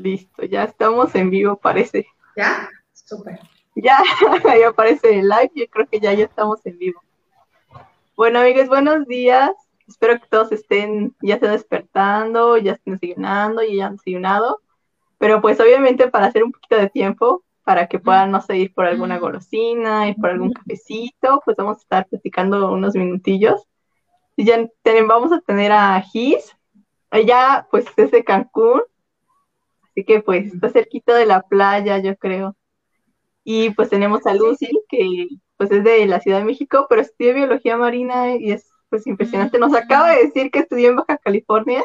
[0.00, 2.06] Listo, ya estamos en vivo, parece.
[2.34, 2.68] ¿Ya?
[2.92, 3.38] Súper.
[3.74, 3.98] Ya,
[4.48, 7.02] ahí aparece el live, yo creo que ya, ya estamos en vivo.
[8.16, 9.50] Bueno, amigos, buenos días.
[9.86, 14.60] Espero que todos estén, ya estén despertando, ya estén desayunando y ya han desayunado.
[15.18, 18.72] Pero pues obviamente para hacer un poquito de tiempo, para que puedan, no sé, ir
[18.72, 23.66] por alguna golosina, ir por algún cafecito, pues vamos a estar platicando unos minutillos.
[24.36, 24.66] Y ya
[25.06, 26.56] vamos a tener a Gis,
[27.10, 28.82] ella pues es de Cancún,
[29.90, 32.56] así que pues está cerquita de la playa, yo creo.
[33.44, 37.34] Y pues tenemos a Lucy, que pues es de la Ciudad de México, pero estudia
[37.34, 39.58] biología marina y es pues impresionante.
[39.58, 41.82] Nos acaba de decir que estudió en Baja California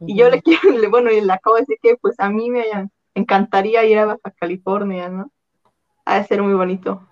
[0.00, 2.64] y yo le quiero, bueno, y le acabo de decir que pues a mí me
[3.14, 5.30] encantaría ir a Baja California, ¿no?
[6.04, 7.06] Ha de ser muy bonito.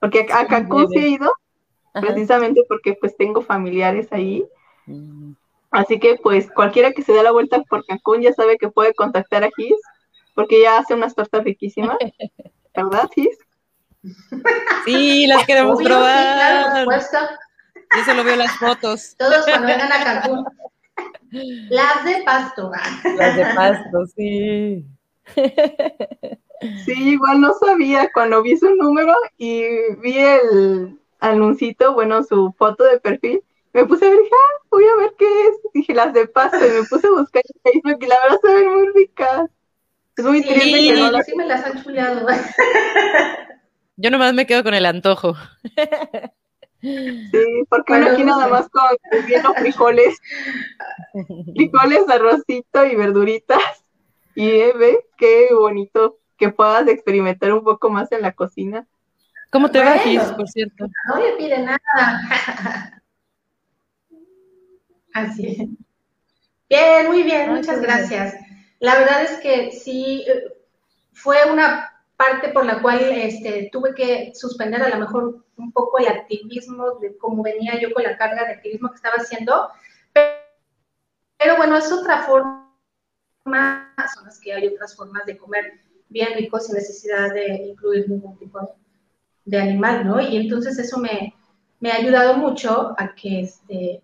[0.00, 1.32] Porque a Cancún sí he ido,
[1.92, 4.44] precisamente porque pues tengo familiares ahí.
[5.72, 8.94] Así que pues cualquiera que se dé la vuelta por Cancún ya sabe que puede
[8.94, 9.74] contactar a Gis,
[10.34, 11.96] porque ella hace unas tortas riquísimas.
[12.74, 13.38] ¿Verdad, Gis?
[14.84, 16.86] Sí, las queremos probar.
[16.86, 17.16] Sí,
[17.96, 19.14] Yo se lo veo en las fotos.
[19.18, 20.44] Todos cuando vengan a Cancún.
[21.30, 22.70] Las de pasto.
[23.16, 24.86] Las de pasto, sí.
[26.84, 29.62] Sí, igual no sabía cuando vi su número y
[30.00, 33.42] vi el anuncito, bueno, su foto de perfil
[33.72, 35.56] me puse a ver, ah, voy a ver qué es.
[35.72, 38.54] Dije, las de pasto, y me puse a buscar en Facebook y la verdad se
[38.54, 39.50] ven muy ricas.
[40.16, 41.26] Es muy triste que no las...
[41.26, 42.26] Sí me las han chuleado.
[43.96, 45.34] Yo nomás me quedo con el antojo.
[46.82, 48.82] Sí, porque bueno, aquí nada más con
[49.26, 50.18] viendo frijoles,
[51.54, 53.84] frijoles, arrocito y verduritas.
[54.34, 58.86] Y eh, ve qué bonito que puedas experimentar un poco más en la cocina.
[59.50, 60.86] ¿Cómo te va, Gis, por cierto?
[61.08, 61.78] No me pide nada.
[65.14, 65.68] Así es.
[66.68, 68.34] Bien, muy bien, muchas gracias.
[68.80, 70.52] La verdad es que sí, eh,
[71.12, 75.98] fue una parte por la cual este, tuve que suspender a lo mejor un poco
[75.98, 79.68] el activismo de cómo venía yo con la carga de activismo que estaba haciendo,
[80.12, 82.72] pero, bueno, es otra forma,
[83.44, 88.38] son las que hay otras formas de comer bien rico sin necesidad de incluir ningún
[88.38, 88.76] tipo
[89.44, 90.20] de animal, ¿no?
[90.20, 91.34] Y entonces eso me,
[91.80, 94.02] me ha ayudado mucho a que este,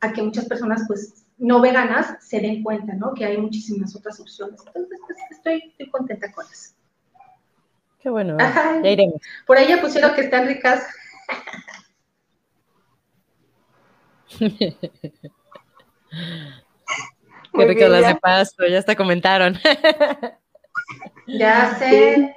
[0.00, 3.14] a que muchas personas, pues, no veganas se den cuenta, ¿no?
[3.14, 4.60] Que hay muchísimas otras opciones.
[4.66, 6.74] Entonces, pues, estoy, contenta con eso.
[8.00, 9.20] Qué bueno, ya iremos.
[9.46, 10.86] Por ahí ya pusieron que están ricas.
[14.38, 14.76] Qué
[17.66, 19.58] ricas las de pasto, ya hasta comentaron.
[21.26, 22.36] ya sé.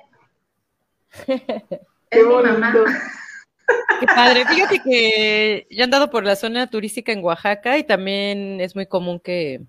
[2.11, 2.73] Es mi mamá.
[3.99, 4.45] Qué padre.
[4.45, 8.85] Fíjate que yo he andado por la zona turística en Oaxaca y también es muy
[8.85, 9.61] común que,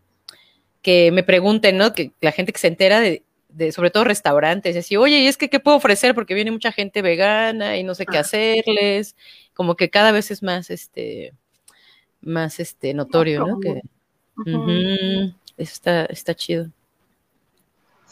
[0.80, 1.92] que me pregunten, ¿no?
[1.92, 3.22] Que la gente que se entera de,
[3.52, 6.14] de sobre todo restaurantes, y así, oye, ¿y es que qué puedo ofrecer?
[6.14, 9.16] Porque viene mucha gente vegana y no sé qué hacerles.
[9.54, 11.34] Como que cada vez es más, este,
[12.20, 13.60] más, este, notorio, ¿no?
[13.60, 13.82] Que,
[15.58, 16.68] eso está, está chido.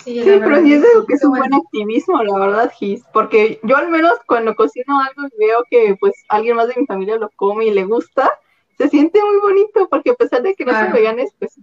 [0.04, 3.90] Sí, pero sí es que es un buen activismo, la verdad, Gis, porque yo al
[3.90, 7.66] menos cuando cocino algo y veo que pues alguien más de mi familia lo come
[7.66, 8.30] y le gusta,
[8.78, 11.60] se siente muy bonito, porque a pesar de que no son veganes, pues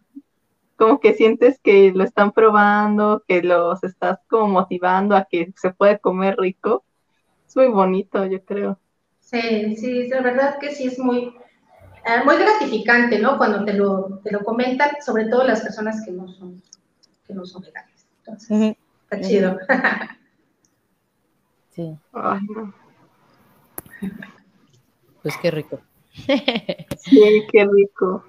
[0.75, 5.71] como que sientes que lo están probando, que los estás como motivando a que se
[5.71, 6.83] puede comer rico.
[7.47, 8.79] Es muy bonito, yo creo.
[9.19, 11.35] Sí, sí, la verdad que sí es muy,
[12.05, 13.37] eh, muy gratificante, ¿no?
[13.37, 16.61] Cuando te lo, te lo comentan, sobre todo las personas que no son,
[17.25, 17.96] que no son veganas.
[18.27, 19.57] Entonces, está chido.
[21.69, 21.97] sí.
[25.21, 25.79] Pues qué rico.
[26.97, 28.25] sí, qué rico.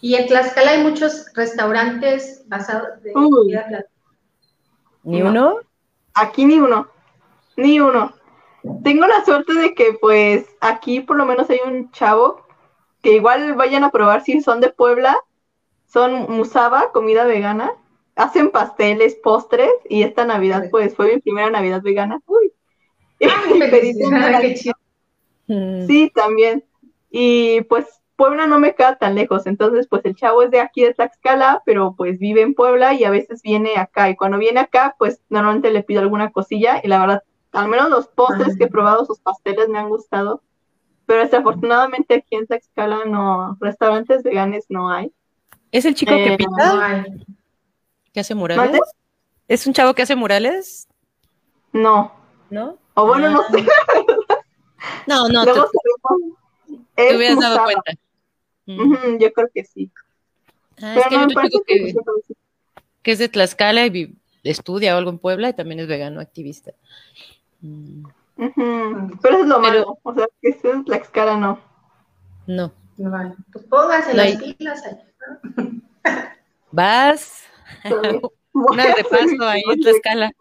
[0.00, 3.86] Y en Tlaxcala hay muchos restaurantes basados de comida
[5.04, 5.58] ¿Ni uno?
[6.14, 6.88] Aquí ni uno.
[7.56, 8.14] Ni uno.
[8.82, 12.44] Tengo la suerte de que, pues, aquí por lo menos hay un chavo
[13.02, 15.16] que igual vayan a probar si son de Puebla.
[15.86, 17.74] Son musaba, comida vegana
[18.20, 22.20] hacen pasteles, postres, y esta Navidad, pues, fue mi primera Navidad vegana.
[22.26, 22.52] Uy.
[25.86, 26.64] Sí, también.
[27.10, 27.84] Y pues
[28.14, 31.62] Puebla no me queda tan lejos, entonces pues el chavo es de aquí de Tlaxcala,
[31.66, 34.08] pero pues vive en Puebla y a veces viene acá.
[34.10, 37.90] Y cuando viene acá, pues normalmente le pido alguna cosilla y la verdad, al menos
[37.90, 40.40] los postres que he probado, sus pasteles me han gustado.
[41.06, 45.10] Pero desafortunadamente aquí en Tlaxcala no, restaurantes veganes no hay.
[45.72, 47.06] ¿Es el chico que eh, pinta?
[48.12, 48.80] ¿Que hace murales?
[49.48, 50.88] ¿Es un chavo que hace murales?
[51.72, 52.12] No.
[52.50, 52.78] ¿No?
[52.94, 53.64] O bueno, no sé.
[55.06, 55.44] no, no.
[56.94, 57.92] Te, te hubieras dado cuenta.
[59.18, 59.90] yo creo que sí.
[60.82, 61.94] Ah, es que hay otro chico que,
[63.02, 66.72] que es de Tlaxcala y estudia algo en Puebla y también es vegano activista.
[67.60, 68.04] Mm.
[69.22, 71.60] Pero es lo malo, o sea, que es en Tlaxcala no.
[72.46, 72.72] No.
[72.96, 73.34] No vale.
[73.52, 75.04] Pues pónganse las pilas allá.
[76.70, 77.44] Vas.
[78.52, 80.32] Una de paso ahí en Tlaxcala.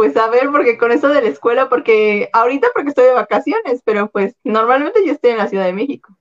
[0.00, 3.82] Pues a ver, porque con eso de la escuela, porque ahorita porque estoy de vacaciones,
[3.84, 6.16] pero pues normalmente yo estoy en la Ciudad de México.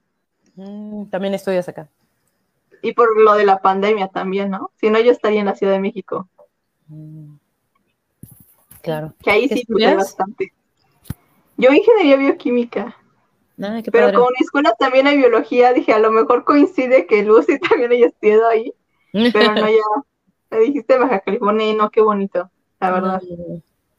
[0.56, 1.88] Mm, también estudias acá.
[2.82, 4.72] Y por lo de la pandemia también, ¿no?
[4.82, 6.28] Si no, yo estaría en la Ciudad de México.
[6.88, 7.36] Mm.
[8.82, 9.14] Claro.
[9.24, 10.52] Que ahí sí estudias bastante.
[11.56, 12.98] Yo ingeniería bioquímica.
[13.92, 17.60] Pero como en mi escuela también hay biología, dije, a lo mejor coincide que Lucy
[17.70, 18.74] también haya estudiado ahí.
[19.12, 20.04] Pero no, ya,
[20.52, 23.22] me dijiste Baja California y no, qué bonito, la verdad.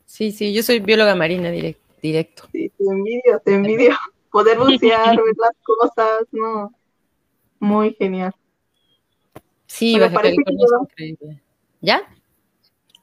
[0.07, 2.45] Sí, sí, yo soy bióloga marina directo.
[2.53, 3.91] Sí, te envidio, te envidio.
[4.33, 6.73] Poder bucear, ver las cosas, no.
[7.59, 8.33] Muy genial.
[9.67, 11.43] Sí, Baja California es increíble.
[11.81, 12.03] ¿Ya?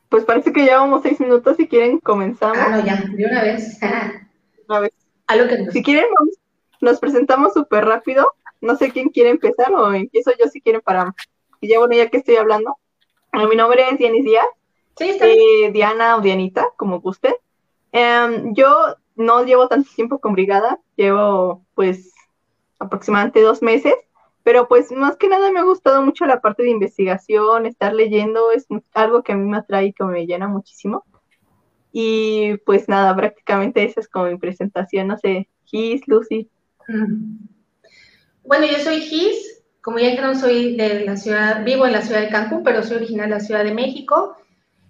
[0.09, 1.57] Pues parece que llevamos seis minutos.
[1.57, 2.57] Si quieren, comenzamos.
[2.57, 3.77] Ah, no, ya, de una vez.
[4.69, 4.93] una vez.
[5.27, 6.05] A lo que Si quieren,
[6.87, 8.31] nos presentamos súper rápido.
[8.61, 11.13] No sé quién quiere empezar o empiezo yo si quieren para.
[11.61, 12.77] Y ya bueno, ya que estoy hablando.
[13.33, 14.45] mi nombre es Dianis Díaz.
[14.97, 17.35] Sí, está eh, Diana o Dianita, como guste.
[17.91, 22.13] Em, yo no llevo tanto tiempo con Brigada, llevo pues
[22.79, 23.93] aproximadamente dos meses,
[24.43, 28.51] pero pues más que nada me ha gustado mucho la parte de investigación, estar leyendo,
[28.51, 31.03] es algo que a mí me atrae y que me llena muchísimo.
[31.91, 36.49] Y pues nada, prácticamente esa es como mi presentación, no sé, Gis, Lucy.
[36.87, 42.21] Bueno, yo soy Gis, como ya dijeron, soy de la ciudad, vivo en la ciudad
[42.21, 44.37] de Cancún, pero soy original de la Ciudad de México.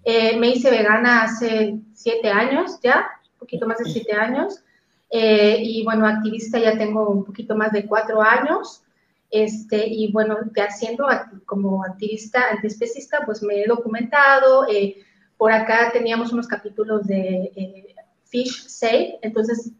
[0.04, 4.62] Eh, me hice vegana hace siete años ya, un poquito más de siete años.
[5.10, 8.82] Eh, y bueno, activista ya tengo un poquito más de cuatro años.
[9.30, 11.06] Este, y bueno, ya siendo
[11.44, 14.68] como activista antiespecista, pues me he documentado.
[14.68, 14.96] Eh,
[15.36, 19.72] por acá teníamos unos capítulos de Fish Safe, entonces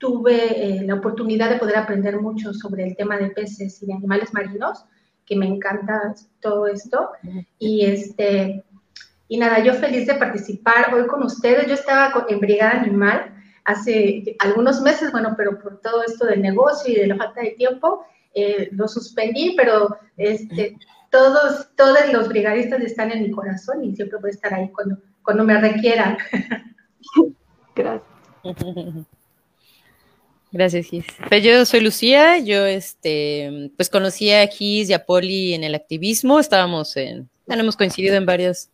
[0.00, 4.32] tuve la oportunidad de poder aprender mucho sobre el tema de peces y de animales
[4.32, 4.86] marinos,
[5.26, 7.10] que me encanta todo esto.
[7.58, 8.64] Y este,
[9.28, 11.66] y nada, yo feliz de participar hoy con ustedes.
[11.68, 13.32] Yo estaba en Brigada Animal
[13.64, 17.50] hace algunos meses, bueno, pero por todo esto del negocio y de la falta de
[17.50, 18.04] tiempo,
[18.34, 20.76] eh, lo suspendí, pero este,
[21.10, 24.96] todos, todos los brigadistas están en mi corazón y siempre voy a estar ahí cuando,
[25.22, 26.16] cuando me requieran.
[27.76, 28.08] Gracias.
[30.52, 31.04] Gracias, Gis.
[31.28, 35.74] Pues yo soy Lucía, yo este, pues conocí a Gis y a Poli en el
[35.74, 38.68] activismo, estábamos en, bueno, hemos coincidido en varios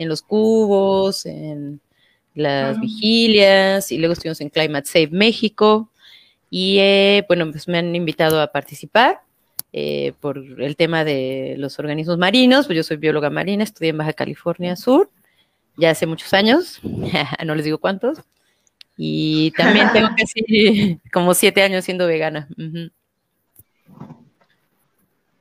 [0.00, 1.80] en los cubos, en
[2.34, 5.90] las vigilias, y luego estuvimos en Climate Save México.
[6.48, 9.20] Y eh, bueno, pues me han invitado a participar
[9.72, 12.66] eh, por el tema de los organismos marinos.
[12.66, 15.10] Pues yo soy bióloga marina, estudié en Baja California Sur,
[15.76, 16.80] ya hace muchos años,
[17.44, 18.18] no les digo cuántos.
[19.02, 22.46] Y también tengo casi como siete años siendo vegana.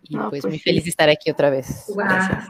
[0.01, 1.91] Y pues, muy feliz de estar aquí otra vez.
[1.93, 2.47] Gracias.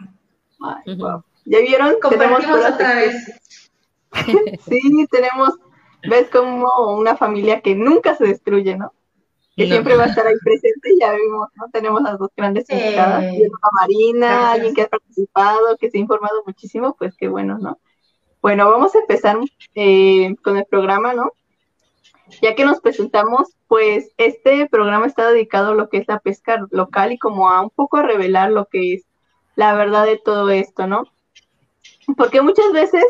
[1.46, 1.96] ¿Ya vieron?
[2.12, 3.42] Tenemos otra vez.
[4.70, 5.56] sí, tenemos,
[6.08, 8.94] ves como una familia que nunca se destruye, ¿no?
[9.56, 11.70] Que siempre va a estar ahí presente y ya vimos, ¿no?
[11.74, 13.34] Tenemos las dos grandes invitadas,
[13.82, 17.80] Marina, alguien que ha participado, que se ha informado muchísimo, pues qué bueno, ¿no?
[18.42, 19.38] Bueno, vamos a empezar
[19.76, 21.32] eh, con el programa, ¿no?
[22.42, 26.66] Ya que nos presentamos, pues este programa está dedicado a lo que es la pesca
[26.72, 29.04] local y como a un poco a revelar lo que es
[29.56, 31.06] la verdad de todo esto, ¿no?
[32.18, 33.04] porque muchas veces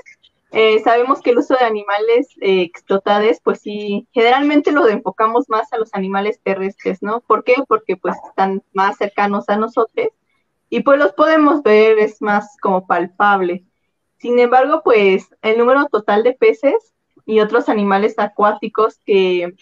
[0.51, 5.71] eh, sabemos que el uso de animales eh, explotados, pues sí, generalmente lo enfocamos más
[5.73, 7.21] a los animales terrestres, ¿no?
[7.21, 7.55] ¿Por qué?
[7.67, 10.07] Porque pues están más cercanos a nosotros
[10.69, 13.63] y pues los podemos ver, es más como palpable.
[14.19, 16.93] Sin embargo, pues el número total de peces
[17.25, 19.53] y otros animales acuáticos que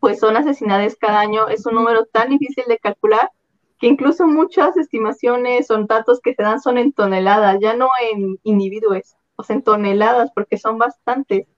[0.00, 3.30] pues son asesinados cada año es un número tan difícil de calcular
[3.78, 8.38] que incluso muchas estimaciones son datos que se dan son en toneladas, ya no en
[8.44, 11.48] individuos, o sea, en toneladas, porque son bastantes.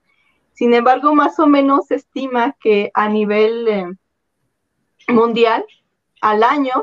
[0.53, 3.85] Sin embargo, más o menos se estima que a nivel eh,
[5.07, 5.63] mundial,
[6.21, 6.73] al año,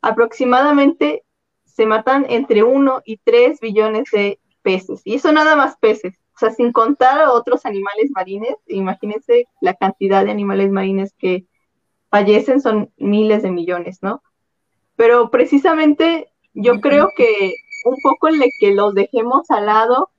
[0.00, 1.24] aproximadamente
[1.66, 5.02] se matan entre 1 y 3 billones de peces.
[5.04, 6.16] Y eso nada más peces.
[6.36, 11.46] O sea, sin contar a otros animales marines, imagínense la cantidad de animales marines que
[12.10, 14.22] fallecen son miles de millones, ¿no?
[15.00, 17.54] pero precisamente yo creo que
[17.86, 20.10] un poco el de que los dejemos al lado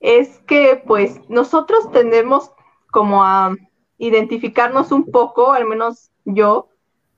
[0.00, 2.50] es que pues nosotros tendemos
[2.90, 3.54] como a
[3.98, 6.68] identificarnos un poco, al menos yo,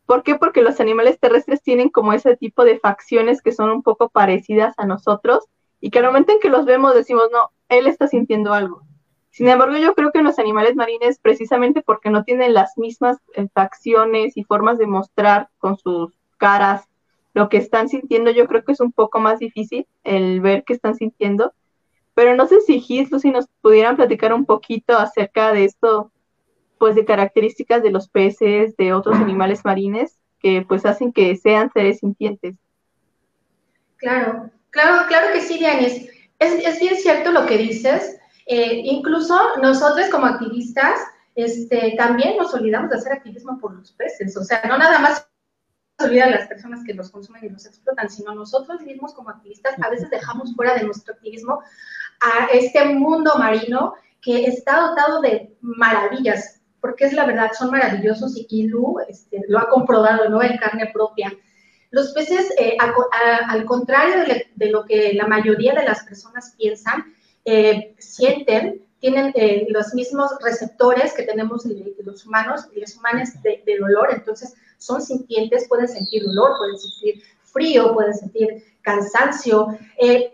[0.04, 0.34] ¿Por qué?
[0.34, 4.74] Porque los animales terrestres tienen como ese tipo de facciones que son un poco parecidas
[4.76, 5.44] a nosotros
[5.82, 8.82] y que al momento en que los vemos decimos, no, él está sintiendo algo.
[9.30, 13.48] Sin embargo, yo creo que los animales marines, precisamente porque no tienen las mismas eh,
[13.52, 16.88] facciones y formas de mostrar con sus caras
[17.34, 20.74] lo que están sintiendo, yo creo que es un poco más difícil el ver qué
[20.74, 21.52] están sintiendo.
[22.14, 26.12] Pero no sé si Gis, si nos pudieran platicar un poquito acerca de esto,
[26.78, 31.72] pues de características de los peces, de otros animales marines, que pues hacen que sean
[31.72, 32.54] seres sintientes.
[33.96, 36.10] Claro, claro, claro que sí, Dianis.
[36.40, 38.18] Es, bien cierto lo que dices.
[38.46, 40.98] Eh, incluso nosotros como activistas
[41.34, 45.26] este, también nos olvidamos de hacer activismo por los peces, o sea, no nada más
[45.98, 49.88] olvidan las personas que los consumen y los explotan, sino nosotros mismos como activistas a
[49.88, 51.62] veces dejamos fuera de nuestro activismo
[52.20, 58.34] a este mundo marino que está dotado de maravillas, porque es la verdad, son maravillosos
[58.36, 60.42] y, Lu este, lo ha comprobado, ¿no?
[60.42, 61.32] En carne propia.
[61.92, 64.24] Los peces, eh, al contrario
[64.56, 70.30] de, lo que la mayoría de las personas piensan, eh, sienten, tienen eh, los mismos
[70.42, 71.66] receptores que tenemos
[72.02, 77.92] los humanos los humanos de, dolor, entonces son sintientes, pueden sentir dolor, pueden sentir frío,
[77.92, 79.68] pueden sentir cansancio,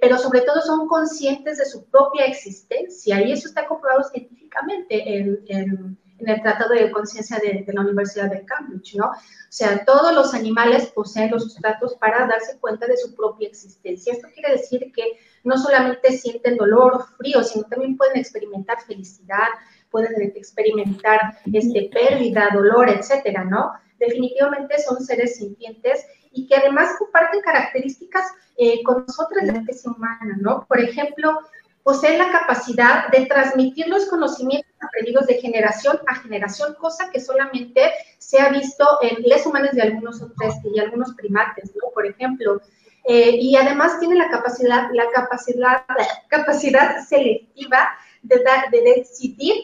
[0.00, 5.40] pero sobre todo son conscientes de su propia existencia y eso está comprobado científicamente en,
[5.48, 9.06] en, el Tratado de Conciencia de, de, la Universidad de Cambridge, ¿no?
[9.06, 14.12] O sea, todos los animales poseen los sustratos para darse cuenta de su propia existencia.
[14.12, 19.48] Esto quiere decir que no solamente sienten dolor o frío, sino también pueden experimentar felicidad,
[19.90, 23.72] pueden experimentar este, pérdida, dolor, etcétera, ¿no?
[23.98, 30.36] Definitivamente son seres sintientes y que además comparten características eh, con nosotros la especie humana,
[30.40, 30.66] ¿no?
[30.66, 31.40] Por ejemplo,
[31.82, 37.90] poseen la capacidad de transmitir los conocimientos aprendidos de generación a generación, cosa que solamente
[38.18, 41.90] se ha visto en les humanos de algunos otros y algunos primates, ¿no?
[41.92, 42.60] Por ejemplo,
[43.04, 47.88] eh, y además tiene la capacidad, la capacidad, la capacidad selectiva
[48.22, 49.54] de, de decidir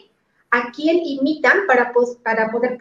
[0.51, 1.91] a quién imitan para,
[2.23, 2.77] para poder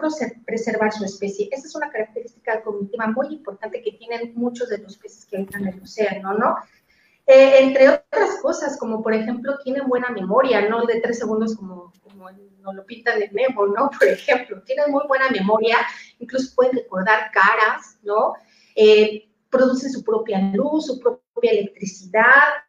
[0.46, 1.48] preservar su especie.
[1.50, 5.66] Esa es una característica cognitiva muy importante que tienen muchos de los peces que habitan
[5.66, 6.56] en el océano, ¿no?
[7.26, 11.92] Eh, entre otras cosas, como por ejemplo, tienen buena memoria, no de tres segundos como,
[12.02, 12.28] como
[12.72, 13.90] lo pintan en Memo, ¿no?
[13.98, 15.78] Por ejemplo, tienen muy buena memoria,
[16.18, 18.34] incluso pueden recordar caras, ¿no?
[18.74, 22.64] Eh, producen su propia luz, su propia electricidad,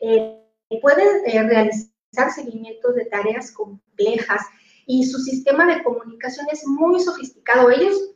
[0.00, 0.44] eh,
[0.80, 4.42] pueden eh, realizar seguimientos de tareas complejas
[4.86, 7.70] y su sistema de comunicación es muy sofisticado.
[7.70, 8.14] Ellos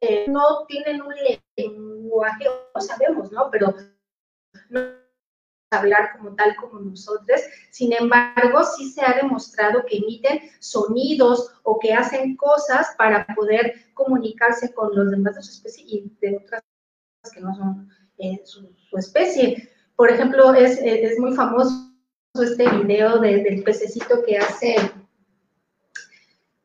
[0.00, 1.14] eh, no tienen un
[1.56, 2.44] lenguaje,
[2.74, 3.50] no sabemos, ¿no?
[3.50, 3.74] Pero
[4.70, 4.99] no
[5.70, 7.40] hablar como tal como nosotros.
[7.70, 13.74] Sin embargo, sí se ha demostrado que emiten sonidos o que hacen cosas para poder
[13.94, 16.62] comunicarse con los demás de su especie y de otras
[17.32, 19.68] que no son eh, su, especie.
[19.94, 21.90] Por ejemplo, es, es, muy famoso
[22.34, 24.76] este video del pececito que hace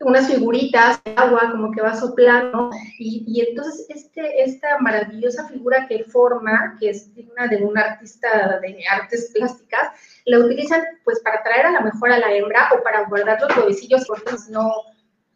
[0.02, 5.88] unas figuritas de agua, como que va soplando, y, y, entonces este, esta maravillosa figura
[5.88, 9.90] que forma, que es digna de un artista de artes plásticas,
[10.26, 13.58] la utilizan pues para traer a la mejor a la hembra o para guardar los
[13.58, 14.70] huevecillos, porque no,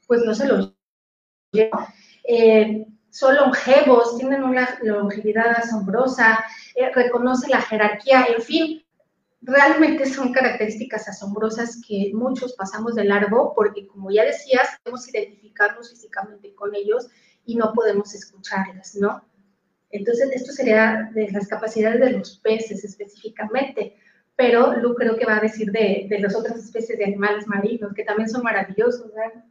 [0.07, 0.73] pues no se los
[1.51, 1.93] lleva.
[2.25, 6.43] Eh, son longevos, tienen una longevidad asombrosa,
[6.75, 8.85] eh, reconoce la jerarquía, en fin,
[9.41, 15.89] realmente son características asombrosas que muchos pasamos de largo porque, como ya decías, podemos identificarnos
[15.89, 17.07] físicamente con ellos
[17.45, 19.25] y no podemos escucharlas, ¿no?
[19.91, 23.95] Entonces, esto sería de las capacidades de los peces específicamente,
[24.35, 27.93] pero Lu creo que va a decir de, de las otras especies de animales marinos,
[27.93, 29.43] que también son maravillosos, ¿verdad?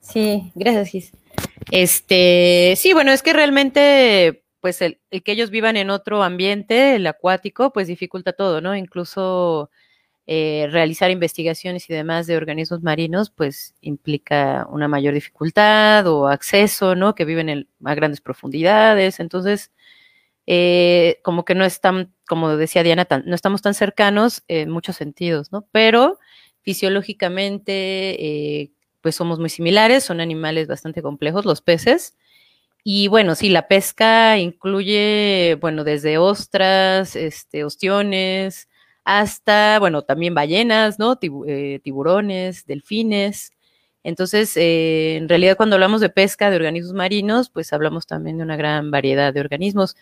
[0.00, 1.12] Sí, gracias, Gis.
[1.70, 7.06] Este, sí, bueno, es que realmente, pues el, que ellos vivan en otro ambiente, el
[7.06, 8.76] acuático, pues dificulta todo, ¿no?
[8.76, 9.70] Incluso
[10.26, 16.94] eh, realizar investigaciones y demás de organismos marinos, pues implica una mayor dificultad o acceso,
[16.94, 17.14] ¿no?
[17.14, 19.20] Que viven a grandes profundidades.
[19.20, 19.72] Entonces,
[20.46, 25.52] eh, como que no están, como decía Diana, no estamos tan cercanos en muchos sentidos,
[25.52, 25.66] ¿no?
[25.72, 26.18] Pero
[26.62, 27.72] fisiológicamente,
[28.24, 32.16] eh, pues somos muy similares, son animales bastante complejos, los peces.
[32.84, 38.68] Y bueno, sí, la pesca incluye, bueno, desde ostras, este, ostiones,
[39.04, 41.18] hasta, bueno, también ballenas, ¿no?
[41.46, 43.52] Eh, tiburones, delfines.
[44.02, 48.44] Entonces, eh, en realidad cuando hablamos de pesca de organismos marinos, pues hablamos también de
[48.44, 49.96] una gran variedad de organismos.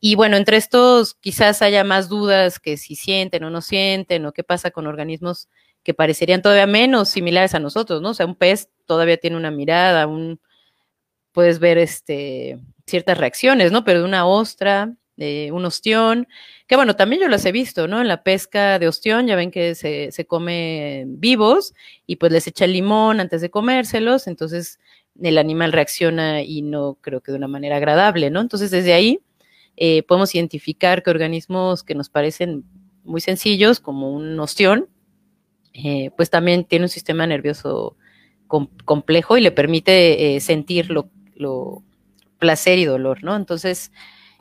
[0.00, 4.32] Y bueno, entre estos quizás haya más dudas que si sienten o no sienten o
[4.32, 5.48] qué pasa con organismos
[5.84, 8.10] que parecerían todavía menos similares a nosotros, ¿no?
[8.10, 10.40] O sea, un pez todavía tiene una mirada, un,
[11.36, 13.84] puedes ver este, ciertas reacciones, ¿no?
[13.84, 16.28] Pero de una ostra, un ostión,
[16.66, 18.00] que bueno, también yo las he visto, ¿no?
[18.00, 21.74] En la pesca de ostión, ya ven que se, se come vivos
[22.06, 24.78] y pues les echa limón antes de comérselos, entonces
[25.20, 28.40] el animal reacciona y no creo que de una manera agradable, ¿no?
[28.40, 29.20] Entonces desde ahí
[29.76, 32.64] eh, podemos identificar que organismos que nos parecen
[33.04, 34.88] muy sencillos, como un ostión,
[35.74, 37.94] eh, pues también tiene un sistema nervioso
[38.46, 41.82] complejo y le permite eh, sentir lo, lo,
[42.38, 43.36] placer y dolor, ¿no?
[43.36, 43.92] Entonces,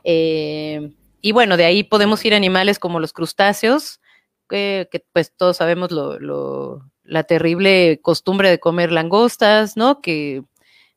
[0.03, 3.99] y bueno, de ahí podemos ir a animales como los crustáceos,
[4.47, 10.01] que, pues todos sabemos lo, la terrible costumbre de comer langostas, ¿no?
[10.01, 10.43] Que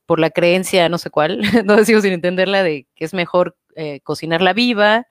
[0.05, 4.01] por la creencia, no sé cuál, no sigo sin entenderla, de que es mejor eh,
[4.01, 5.07] cocinarla viva,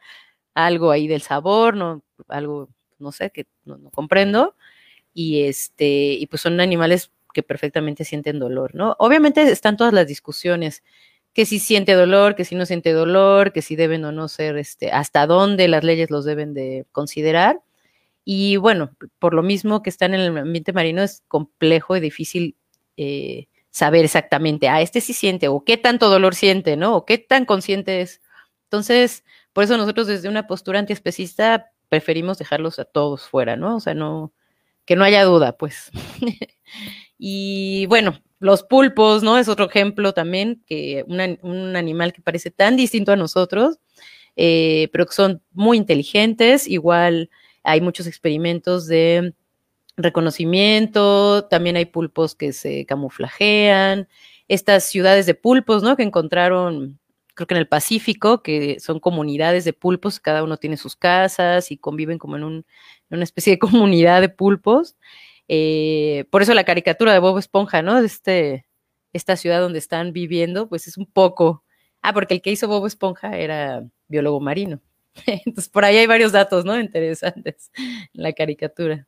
[0.54, 2.68] algo ahí del sabor, no, algo,
[2.98, 4.54] no sé, que no, comprendo.
[5.14, 8.96] Y este, y pues son animales que perfectamente sienten dolor, ¿no?
[8.98, 10.82] Obviamente están todas las discusiones
[11.32, 14.56] que si siente dolor, que si no siente dolor, que si deben o no ser,
[14.56, 17.60] este, hasta dónde las leyes los deben de considerar.
[18.24, 18.90] Y bueno,
[19.20, 22.56] por lo mismo que están en el ambiente marino es complejo y difícil
[22.96, 26.96] eh, saber exactamente, ah, este sí siente, o qué tanto dolor siente, ¿no?
[26.96, 28.20] O qué tan consciente es.
[28.64, 33.76] Entonces, por eso nosotros desde una postura antiespecista preferimos dejarlos a todos fuera, ¿no?
[33.76, 34.32] O sea, no,
[34.88, 35.92] que no haya duda, pues.
[37.18, 39.38] y bueno, los pulpos, ¿no?
[39.38, 43.78] Es otro ejemplo también, que un animal que parece tan distinto a nosotros,
[44.36, 46.68] eh, pero que son muy inteligentes.
[46.68, 47.30] Igual
[47.64, 49.34] hay muchos experimentos de
[49.96, 54.08] reconocimiento, también hay pulpos que se camuflajean.
[54.46, 55.96] Estas ciudades de pulpos, ¿no?
[55.96, 57.00] Que encontraron,
[57.34, 61.72] creo que en el Pacífico, que son comunidades de pulpos, cada uno tiene sus casas
[61.72, 62.54] y conviven como en, un,
[63.10, 64.96] en una especie de comunidad de pulpos.
[65.48, 68.00] Eh, por eso la caricatura de Bob Esponja, ¿no?
[68.00, 68.66] De este,
[69.12, 71.64] esta ciudad donde están viviendo, pues es un poco.
[72.02, 74.80] Ah, porque el que hizo Bob Esponja era biólogo marino.
[75.26, 76.78] Entonces, por ahí hay varios datos, ¿no?
[76.78, 77.70] Interesantes
[78.12, 79.06] la caricatura.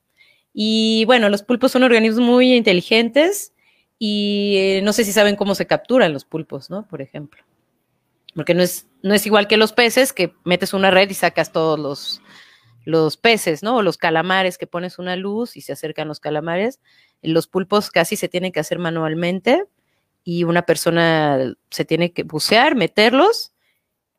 [0.53, 3.53] Y bueno, los pulpos son organismos muy inteligentes
[3.99, 6.88] y eh, no sé si saben cómo se capturan los pulpos, ¿no?
[6.88, 7.45] Por ejemplo.
[8.35, 11.53] Porque no es, no es igual que los peces, que metes una red y sacas
[11.53, 12.23] todos los,
[12.85, 13.77] los peces, ¿no?
[13.77, 16.81] O los calamares que pones una luz y se acercan los calamares.
[17.23, 19.64] Los pulpos casi se tienen que hacer manualmente
[20.25, 23.53] y una persona se tiene que bucear, meterlos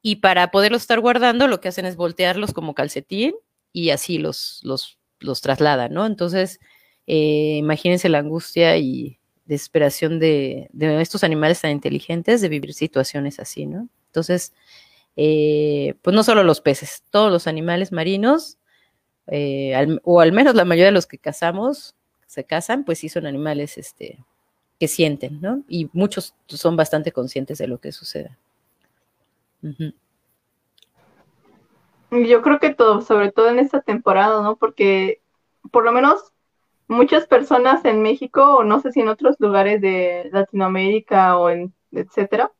[0.02, 3.36] y para poderlos estar guardando lo que hacen es voltearlos como calcetín
[3.71, 6.06] y así los, los, los trasladan, ¿no?
[6.06, 6.60] Entonces,
[7.08, 13.39] eh, imagínense la angustia y desesperación de, de, estos animales tan inteligentes de vivir situaciones
[13.39, 13.89] así, ¿no?
[14.08, 14.54] Entonces,
[15.15, 18.58] eh, pues no solo los peces, todos los animales marinos,
[19.28, 21.95] eh, o al menos la mayoría de los que cazamos,
[22.28, 24.24] se cazan, pues sí son animales este,
[24.80, 25.63] que sienten, ¿no?
[25.67, 28.38] Y muchos son bastante conscientes de lo que sucede.
[32.12, 34.56] Yo creo que todo, sobre todo en esta temporada, ¿no?
[34.56, 35.21] Porque
[35.71, 36.32] por lo menos
[36.88, 41.74] muchas personas en México, o no sé si en otros lugares de Latinoamérica o en
[41.91, 42.52] etcétera,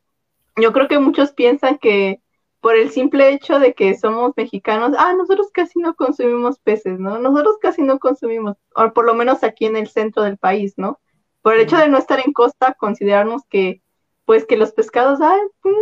[0.56, 2.20] yo creo que muchos piensan que
[2.62, 7.18] por el simple hecho de que somos mexicanos, ah, nosotros casi no consumimos peces, ¿no?
[7.18, 11.00] Nosotros casi no consumimos, o por lo menos aquí en el centro del país, ¿no?
[11.42, 13.82] Por el hecho de no estar en costa, considerarnos que,
[14.26, 15.72] pues que los pescados, ah, no,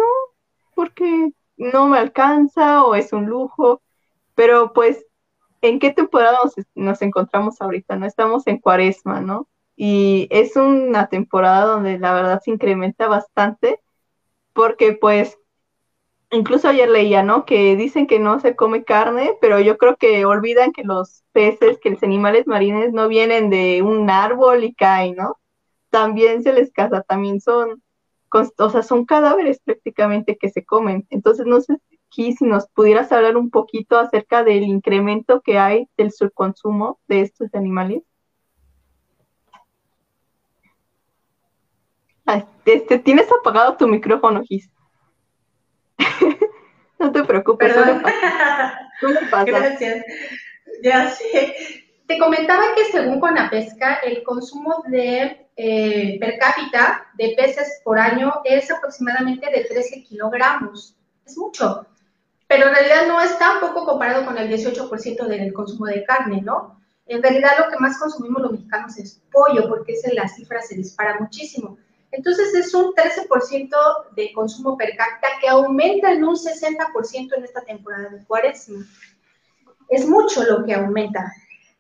[0.75, 3.83] porque no me alcanza o es un lujo,
[4.35, 5.05] pero pues,
[5.61, 7.97] ¿en qué temporada nos, nos encontramos ahorita?
[7.97, 9.49] No estamos en cuaresma, ¿no?
[9.77, 13.81] Y es una temporada donde la verdad se incrementa bastante,
[14.55, 15.40] porque pues
[16.31, 17.45] incluso ayer leía, ¿no?
[17.45, 21.79] Que dicen que no se come carne, pero yo creo que olvidan que los peces,
[21.79, 25.39] que los animales marinos no vienen de un árbol y caen, ¿no?
[25.91, 27.83] También se les caza, también son,
[28.59, 31.07] o sea, son cadáveres prácticamente que se comen.
[31.11, 31.77] Entonces, no sé
[32.09, 37.23] aquí si nos pudieras hablar un poquito acerca del incremento que hay del subconsumo de
[37.23, 38.03] estos animales.
[42.65, 44.71] Este, tienes apagado tu micrófono, Gis.
[46.99, 47.73] No te preocupes.
[47.73, 48.03] Perdón.
[49.47, 50.05] Gracias.
[50.83, 51.55] Ya sé.
[52.07, 58.33] Te comentaba que según Conapesca, el consumo de eh, per cápita de peces por año
[58.45, 60.97] es aproximadamente de 13 kilogramos.
[61.25, 61.87] Es mucho.
[62.49, 66.43] Pero en realidad no es tan poco comparado con el 18% del consumo de carne,
[66.43, 66.81] ¿no?
[67.07, 70.77] En realidad lo que más consumimos los mexicanos es pollo, porque esa la cifra se
[70.77, 71.77] dispara muchísimo.
[72.13, 73.69] Entonces es un 13%
[74.17, 78.85] de consumo per cápita que aumenta en un 60% en esta temporada de cuaresma.
[79.89, 81.33] Es mucho lo que aumenta.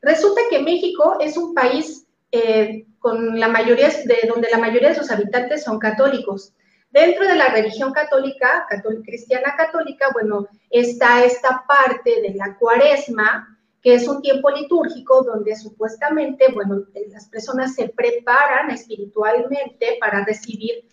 [0.02, 4.94] Resulta que México es un país eh, con la mayoría de donde la mayoría de
[4.94, 6.52] sus habitantes son católicos.
[6.90, 13.58] Dentro de la religión católica, católica cristiana católica, bueno, está esta parte de la cuaresma,
[13.82, 20.84] que es un tiempo litúrgico donde supuestamente, bueno, las personas se preparan espiritualmente para recibir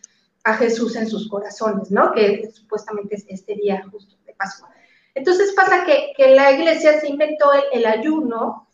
[0.44, 2.12] a Jesús en sus corazones, ¿no?
[2.14, 4.70] Que supuestamente es este día justo de Pascua.
[5.14, 8.70] Entonces pasa que, que la iglesia se inventó el, ayuno,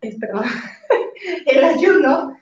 [0.00, 0.44] perdón,
[1.46, 2.36] el ayuno,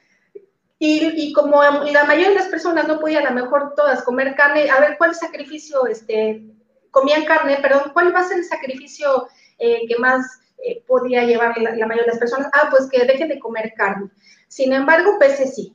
[0.80, 4.70] y, como la mayoría de las personas no podían a lo mejor todas comer carne,
[4.70, 6.44] a ver, ¿cuál sacrificio, este,
[6.90, 9.28] comían carne, perdón, cuál va a ser el sacrificio
[9.58, 12.48] eh, que más eh, podía llevar la, mayoría de las personas?
[12.52, 14.10] Ah, pues que dejen de comer carne.
[14.48, 15.74] Sin embargo, peces sí.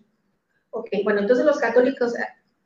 [0.71, 2.13] Ok, bueno, entonces los católicos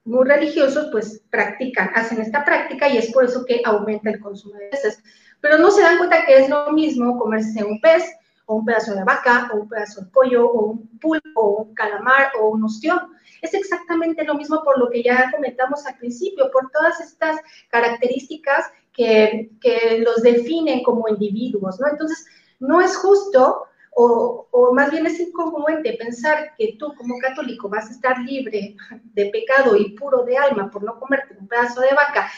[0.07, 4.55] muy religiosos pues practican, hacen esta práctica y es por eso que aumenta el consumo
[4.55, 5.03] de peces.
[5.41, 8.05] Pero no se dan cuenta que es lo mismo comerse un pez
[8.45, 11.75] o un pedazo de vaca o un pedazo de pollo o un pulpo o un
[11.75, 12.99] calamar o un ostión.
[13.41, 17.37] Es exactamente lo mismo por lo que ya comentamos al principio, por todas estas
[17.69, 18.65] características
[18.97, 21.87] que, los definen como individuos, ¿no?
[21.87, 22.25] Entonces,
[22.59, 23.63] no es justo
[23.99, 28.75] o, más bien es incongruente pensar que tú como católico vas a estar libre
[29.13, 32.29] de pecado y puro de alma por no comerte un pedazo de vaca,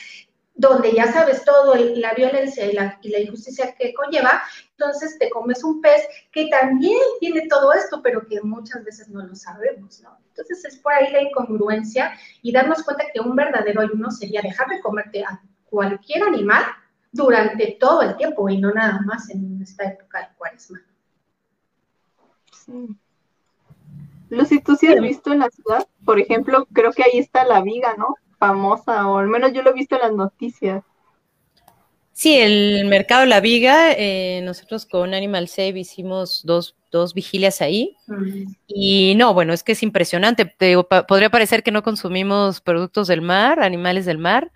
[0.55, 4.41] donde ya sabes todo, la violencia y la, injusticia que conlleva,
[4.71, 9.25] entonces te comes un pez que también tiene todo esto, pero que muchas veces no
[9.25, 10.17] lo sabemos, ¿no?
[10.29, 14.67] Entonces es por ahí la incongruencia y darnos cuenta que un verdadero ayuno sería dejar
[14.67, 15.23] de comerte
[15.69, 16.63] cualquier animal
[17.11, 20.81] durante todo el tiempo y no nada más en esta época de cuaresma.
[24.29, 25.87] Lucy, ¿tú sí has visto en la ciudad?
[26.05, 28.15] Por ejemplo, creo que ahí está la viga, ¿no?
[28.37, 30.83] Famosa, o al menos yo lo he visto en las noticias.
[32.19, 37.95] Sí, el mercado La Viga, eh, nosotros con Animal Save hicimos dos, dos vigilias ahí.
[38.67, 40.45] Y no, bueno, es que es impresionante.
[41.07, 44.51] podría parecer que no consumimos productos del mar, animales del mar,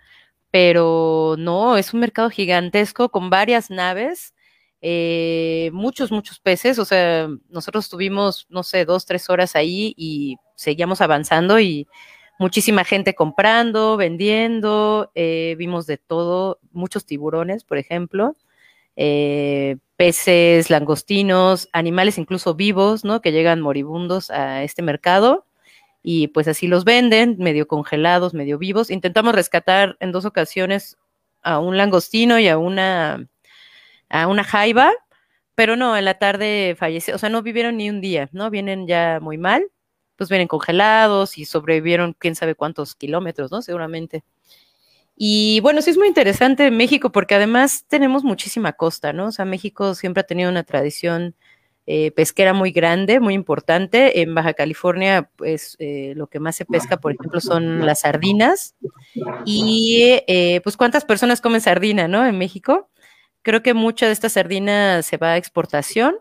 [0.53, 4.35] pero no, es un mercado gigantesco con varias naves
[4.81, 10.35] eh, muchos, muchos peces, o sea, nosotros tuvimos, no sé, dos, tres horas ahí y
[10.55, 11.87] seguíamos avanzando y
[12.37, 18.35] muchísima gente comprando, vendiendo, eh, vimos de todo, muchos tiburones, por ejemplo,
[18.95, 23.21] eh, peces, langostinos, animales incluso vivos, ¿no?
[23.21, 25.47] Que llegan moribundos a este mercado
[26.03, 28.91] y pues así los venden, medio congelados, medio vivos.
[28.91, 30.97] Intentamos rescatar en dos ocasiones
[31.41, 33.27] a un langostino y a una
[34.09, 34.91] a una jaiba,
[35.55, 38.49] pero no, en la tarde falleció, o sea, no vivieron ni un día, ¿no?
[38.51, 39.65] Vienen ya muy mal,
[40.17, 43.61] pues vienen congelados y sobrevivieron quién sabe cuántos kilómetros, ¿no?
[43.61, 44.23] Seguramente.
[45.15, 49.27] Y bueno, sí es muy interesante México porque además tenemos muchísima costa, ¿no?
[49.27, 51.35] O sea, México siempre ha tenido una tradición
[51.85, 54.21] eh, pesquera muy grande, muy importante.
[54.21, 58.75] En Baja California, pues eh, lo que más se pesca, por ejemplo, son las sardinas.
[59.45, 62.25] Y eh, pues, ¿cuántas personas comen sardina, no?
[62.25, 62.89] En México.
[63.41, 66.15] Creo que mucha de esta sardina se va a exportación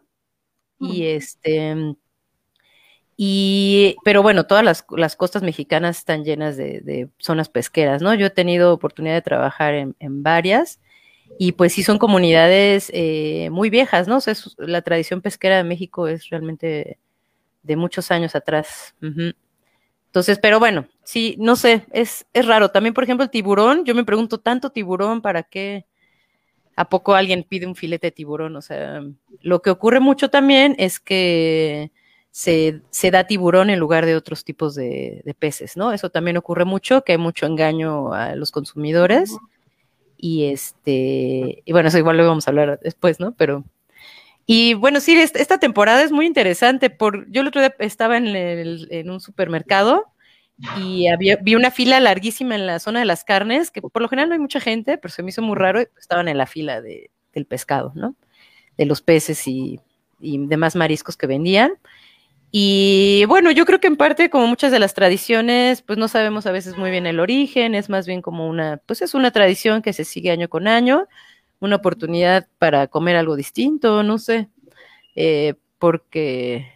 [0.80, 1.94] y este
[3.16, 8.14] y pero bueno, todas las, las costas mexicanas están llenas de, zonas pesqueras, ¿no?
[8.14, 9.94] Yo he tenido oportunidad de trabajar en,
[10.24, 10.80] varias
[11.38, 14.18] y pues sí son comunidades eh, muy viejas, ¿no?
[14.18, 16.98] O sea, la tradición pesquera de México es realmente
[17.62, 18.94] de muchos años atrás.
[19.00, 22.70] Entonces, pero bueno, sí, no sé, es, es raro.
[22.70, 25.86] También, por ejemplo, el tiburón, yo me pregunto, ¿tanto tiburón para qué?
[26.76, 28.56] ¿A poco alguien pide un filete de tiburón?
[28.56, 29.02] O sea,
[29.40, 31.92] lo que ocurre mucho también es que
[32.30, 35.92] se, da tiburón en lugar de otros tipos de, peces, ¿no?
[35.92, 39.36] Eso también ocurre mucho, que hay mucho engaño a los consumidores.
[40.24, 43.34] Y este, y bueno, eso igual lo vamos a hablar después, ¿no?
[43.34, 43.64] Pero,
[44.46, 46.90] y bueno, sí, esta temporada es muy interesante.
[46.90, 50.12] Por, yo el otro día estaba en, en un supermercado
[50.78, 54.08] y había, vi una fila larguísima en la zona de las carnes, que por lo
[54.08, 56.80] general no hay mucha gente, pero se me hizo muy raro, estaban en la fila
[56.80, 58.14] de, del pescado, ¿no?
[58.76, 59.80] De los peces y,
[60.20, 61.72] y demás mariscos que vendían.
[62.54, 66.46] Y bueno, yo creo que en parte, como muchas de las tradiciones, pues no sabemos
[66.46, 69.80] a veces muy bien el origen, es más bien como una, pues es una tradición
[69.80, 71.08] que se sigue año con año,
[71.60, 74.50] una oportunidad para comer algo distinto, no sé,
[75.16, 76.70] eh, porque,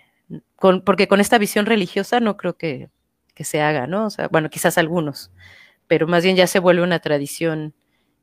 [0.57, 2.89] con, porque con esta visión religiosa no creo que,
[3.35, 4.07] que se haga, ¿no?
[4.07, 5.31] O sea, bueno, quizás algunos,
[5.89, 7.75] pero más bien ya se vuelve una tradición.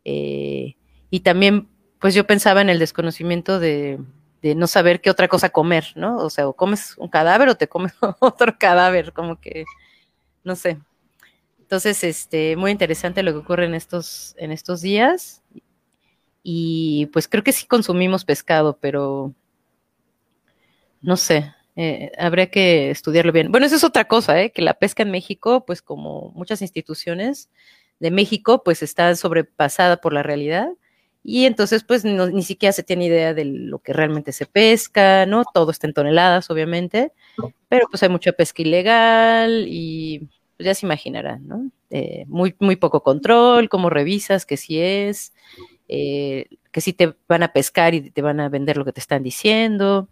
[0.05, 0.75] Eh,
[1.11, 3.99] y también, pues yo pensaba en el desconocimiento de,
[4.55, 6.17] no saber qué otra cosa comer, ¿no?
[6.17, 9.63] O sea, o comes un cadáver o te comes otro cadáver, como que,
[10.43, 10.79] no sé.
[11.59, 15.41] Entonces, este, muy interesante lo que ocurre en estos, en estos días.
[16.43, 19.33] Y pues creo que sí consumimos pescado, pero
[21.01, 23.51] no sé, eh, habría que estudiarlo bien.
[23.51, 24.51] Bueno, eso es otra cosa, ¿eh?
[24.51, 27.49] que la pesca en México, pues como muchas instituciones
[27.99, 30.67] de México, pues está sobrepasada por la realidad
[31.23, 35.43] y entonces pues ni siquiera se tiene idea de lo que realmente se pesca, ¿no?
[35.53, 37.13] Todo está en toneladas, obviamente,
[37.69, 41.71] pero pues hay mucha pesca ilegal y pues ya se imaginarán, ¿no?
[41.89, 45.33] Eh, muy, muy poco control, cómo revisas que si es,
[45.87, 48.99] eh, que si te van a pescar y te van a vender lo que te
[48.99, 50.09] están diciendo.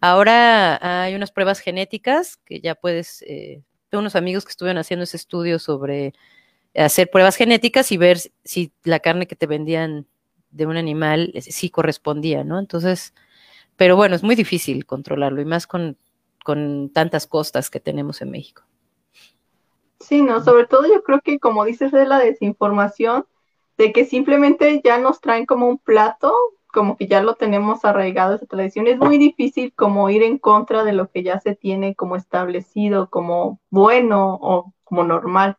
[0.00, 5.04] Ahora hay unas pruebas genéticas que ya puedes, eh, tengo unos amigos que estuvieron haciendo
[5.04, 6.14] ese estudio sobre
[6.74, 10.06] hacer pruebas genéticas y ver si la carne que te vendían
[10.50, 12.58] de un animal sí correspondía, ¿no?
[12.58, 13.14] Entonces,
[13.76, 15.96] pero bueno, es muy difícil controlarlo y más con,
[16.44, 18.62] con tantas costas que tenemos en México.
[20.00, 23.26] Sí, no, sobre todo yo creo que como dices de la desinformación,
[23.76, 26.34] de que simplemente ya nos traen como un plato,
[26.72, 30.84] como que ya lo tenemos arraigado esa tradición, es muy difícil como ir en contra
[30.84, 35.56] de lo que ya se tiene como establecido, como bueno o como normal.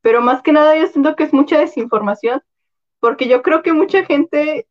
[0.00, 2.42] Pero más que nada yo siento que es mucha desinformación
[3.00, 4.66] porque yo creo que mucha gente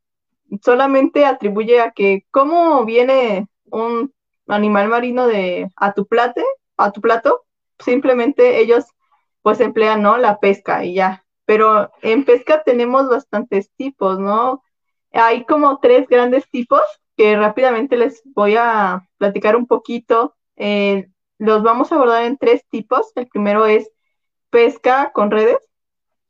[0.62, 4.14] solamente atribuye a que cómo viene un
[4.48, 6.44] animal marino de a tu plate,
[6.78, 7.46] a tu plato,
[7.80, 8.86] simplemente ellos
[9.42, 10.18] pues emplean, ¿no?
[10.18, 11.24] La pesca y ya.
[11.46, 14.64] Pero en pesca tenemos bastantes tipos, ¿no?
[15.14, 16.82] Hay como tres grandes tipos
[17.16, 20.36] que rápidamente les voy a platicar un poquito.
[20.56, 21.08] Eh,
[21.38, 23.12] los vamos a abordar en tres tipos.
[23.16, 23.90] El primero es
[24.50, 25.60] pesca con redes,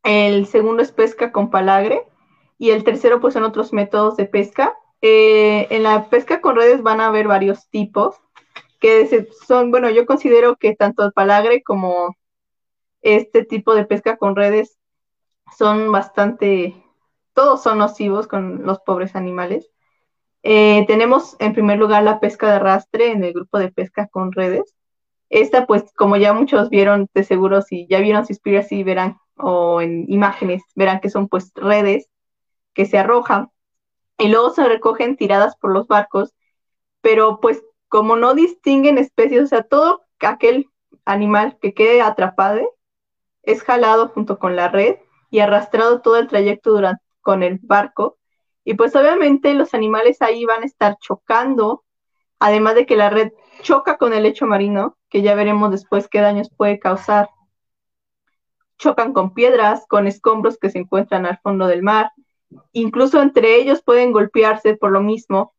[0.06, 2.04] el segundo es pesca con palagre
[2.58, 4.74] y el tercero pues son otros métodos de pesca.
[5.02, 8.16] Eh, en la pesca con redes van a haber varios tipos
[8.80, 12.16] que son, bueno, yo considero que tanto el palagre como
[13.02, 14.78] este tipo de pesca con redes
[15.58, 16.76] son bastante,
[17.34, 19.72] todos son nocivos con los pobres animales.
[20.44, 24.32] Eh, tenemos en primer lugar la pesca de arrastre en el grupo de pesca con
[24.32, 24.76] redes.
[25.30, 30.06] Esta, pues, como ya muchos vieron, de seguro, si ya vieron así verán o en
[30.12, 32.10] imágenes verán que son pues redes
[32.74, 33.52] que se arrojan
[34.18, 36.34] y luego se recogen tiradas por los barcos,
[37.02, 40.70] pero pues como no distinguen especies, o sea, todo aquel
[41.06, 42.76] animal que quede atrapado
[43.44, 44.98] es jalado junto con la red
[45.30, 48.18] y arrastrado todo el trayecto durante, con el barco.
[48.64, 51.84] Y pues obviamente los animales ahí van a estar chocando,
[52.40, 56.22] además de que la red choca con el lecho marino, que ya veremos después qué
[56.22, 57.30] daños puede causar
[58.78, 62.12] chocan con piedras, con escombros que se encuentran al fondo del mar,
[62.72, 65.54] incluso entre ellos pueden golpearse por lo mismo.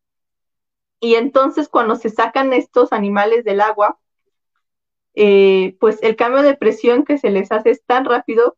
[0.99, 3.99] Y entonces cuando se sacan estos animales del agua,
[5.13, 8.55] eh, pues el cambio de presión que se les hace es tan rápido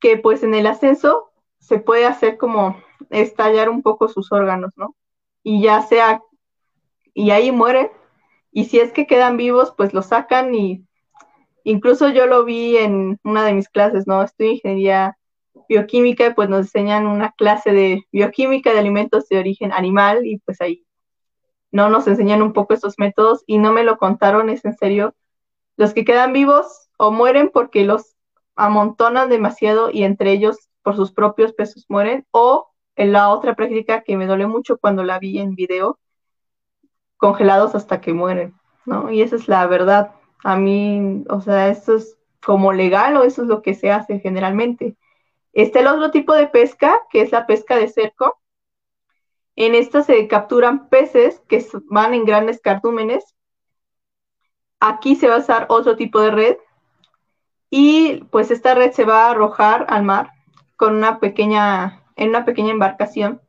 [0.00, 2.76] que pues en el ascenso se puede hacer como
[3.10, 4.96] estallar un poco sus órganos, ¿no?
[5.44, 6.22] Y ya sea,
[7.14, 7.90] y ahí mueren,
[8.50, 10.84] y si es que quedan vivos, pues los sacan y
[11.64, 14.22] Incluso yo lo vi en una de mis clases, ¿no?
[14.22, 15.16] En ingeniería
[15.68, 20.38] bioquímica y pues nos enseñan una clase de bioquímica de alimentos de origen animal y
[20.38, 20.84] pues ahí
[21.70, 25.14] no nos enseñan un poco estos métodos y no me lo contaron, es en serio.
[25.76, 28.14] Los que quedan vivos o mueren porque los
[28.54, 34.02] amontonan demasiado y entre ellos por sus propios pesos mueren o en la otra práctica
[34.02, 35.98] que me dolió mucho cuando la vi en video,
[37.16, 39.10] congelados hasta que mueren, ¿no?
[39.10, 40.12] Y esa es la verdad.
[40.42, 44.18] A mí, o sea, esto es como legal o eso es lo que se hace
[44.20, 44.96] generalmente.
[45.52, 48.40] Está el otro tipo de pesca, que es la pesca de cerco.
[49.54, 53.24] En esta se capturan peces que van en grandes cardúmenes.
[54.80, 56.56] Aquí se va a usar otro tipo de red
[57.70, 60.30] y pues esta red se va a arrojar al mar
[60.76, 63.40] con una pequeña, en una pequeña embarcación.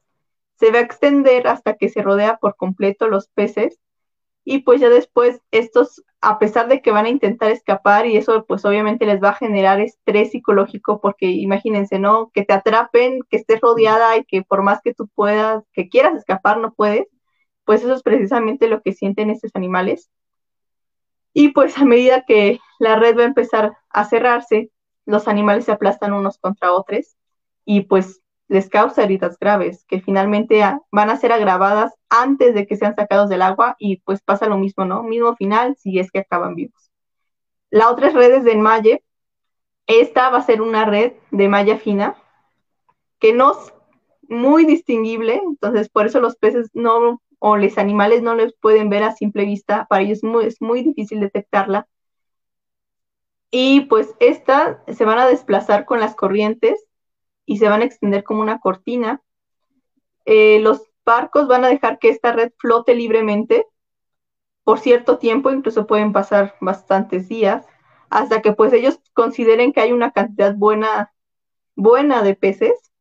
[0.59, 3.79] Se va a extender hasta que se rodea por completo los peces
[4.45, 8.45] y pues ya después estos, a pesar de que van a intentar escapar y eso
[8.45, 12.31] pues obviamente les va a generar estrés psicológico porque imagínense, ¿no?
[12.33, 16.15] Que te atrapen, que estés rodeada y que por más que tú puedas, que quieras
[16.15, 17.07] escapar, no puedes,
[17.65, 20.09] pues eso es precisamente lo que sienten estos animales.
[21.33, 24.71] Y pues a medida que la red va a empezar a cerrarse,
[25.05, 27.17] los animales se aplastan unos contra otros
[27.65, 32.75] y pues les causa heridas graves que finalmente van a ser agravadas antes de que
[32.75, 35.01] sean sacados del agua y pues pasa lo mismo, ¿no?
[35.01, 36.91] Mismo final si es que acaban vivos.
[37.71, 39.03] La otra es redes de enmalle.
[39.87, 42.15] Esta va a ser una red de malla fina
[43.19, 43.73] que no es
[44.29, 49.03] muy distinguible, entonces por eso los peces no o los animales no les pueden ver
[49.03, 51.87] a simple vista, para ellos es muy, difícil detectarla.
[53.49, 56.85] Y pues esta se van a desplazar con las corrientes
[57.45, 59.21] y se van a extender como una cortina.
[60.25, 63.65] Eh, los barcos van a dejar que esta red flote libremente
[64.63, 67.65] por cierto tiempo, incluso pueden pasar bastantes días,
[68.09, 71.13] hasta que pues ellos consideren que hay una cantidad buena,
[71.75, 72.91] buena de peces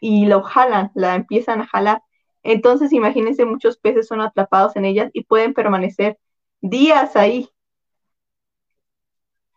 [0.00, 2.02] y lo jalan, la empiezan a jalar.
[2.42, 6.18] Entonces, imagínense, muchos peces son atrapados en ellas y pueden permanecer
[6.60, 7.48] días ahí.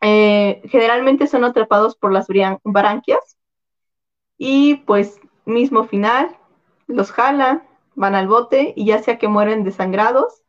[0.02, 2.28] Eh, generalmente son atrapados por las
[2.64, 3.38] branquias
[4.38, 6.36] y pues mismo final,
[6.88, 7.64] los jalan,
[7.96, 10.42] van al bote y ya sea que mueren desangrados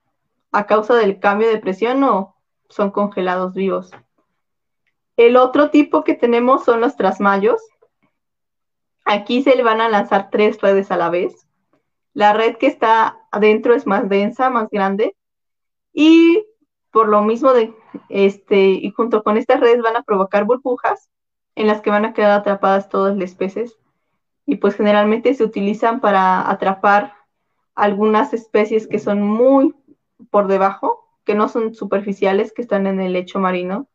[0.52, 2.36] a causa del cambio de presión o
[2.68, 3.90] son congelados vivos.
[5.16, 7.62] El otro tipo que tenemos son los trasmayos.
[9.04, 11.46] Aquí se le van a lanzar tres redes a la vez.
[12.14, 15.16] La red que está adentro es más densa, más grande.
[15.92, 16.44] Y
[16.90, 17.74] por lo mismo de
[18.08, 21.10] este, y junto con estas redes van a provocar burbujas
[21.54, 23.78] en las que van a quedar atrapadas todas las peces.
[24.46, 27.14] Y pues generalmente se utilizan para atrapar
[27.74, 29.74] algunas especies que son muy
[30.30, 33.88] por debajo, que no son superficiales, que están en el lecho marino.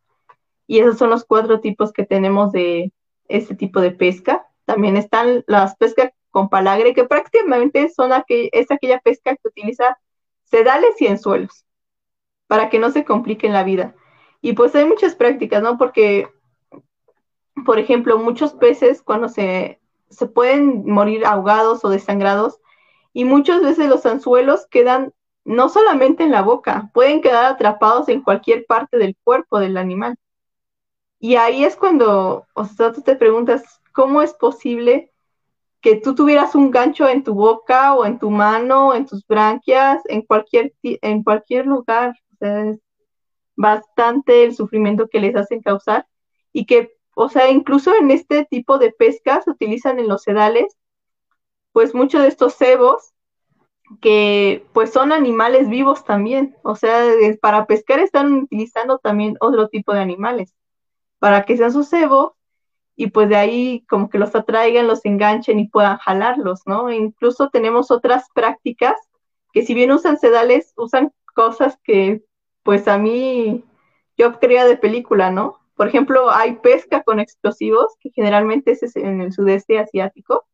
[0.66, 2.92] Y esos son los cuatro tipos que tenemos de
[3.28, 4.48] este tipo de pesca.
[4.66, 9.98] También están las pescas con palagre, que prácticamente son es aquella pesca que utiliza
[10.44, 11.66] sedales y anzuelos
[12.48, 13.96] para que no se compliquen la vida.
[14.42, 15.78] Y pues hay muchas prácticas, ¿no?
[15.78, 16.30] Porque,
[17.66, 22.60] por ejemplo, muchos peces cuando se, se pueden morir ahogados o desangrados,
[23.18, 25.12] y muchas veces los anzuelos quedan
[25.44, 30.18] no solamente en la boca, pueden quedar atrapados en cualquier parte del cuerpo del animal.
[31.18, 35.12] Y ahí es cuando, o sea, tú te preguntas, ¿cómo es posible
[35.82, 39.26] que tú tuvieras un gancho en tu boca o en tu mano, o en tus
[39.26, 42.14] branquias, en cualquier, en cualquier lugar?
[42.34, 42.80] O sea, es
[43.56, 46.06] bastante el sufrimiento que les hacen causar
[46.54, 50.78] y que, o sea, incluso en este tipo de pesca se utilizan en los sedales,
[51.78, 53.14] pues muchos de estos cebos
[54.02, 57.04] que pues son animales vivos también, o sea,
[57.40, 60.56] para pescar están utilizando también otro tipo de animales,
[61.20, 62.32] para que sean sus cebos
[62.96, 66.90] y pues de ahí como que los atraigan, los enganchen y puedan jalarlos, ¿no?
[66.90, 68.96] E incluso tenemos otras prácticas
[69.54, 72.24] que si bien usan sedales, usan cosas que
[72.64, 73.64] pues a mí
[74.18, 75.60] yo creía de película, ¿no?
[75.76, 80.48] Por ejemplo, hay pesca con explosivos, que generalmente es en el sudeste asiático,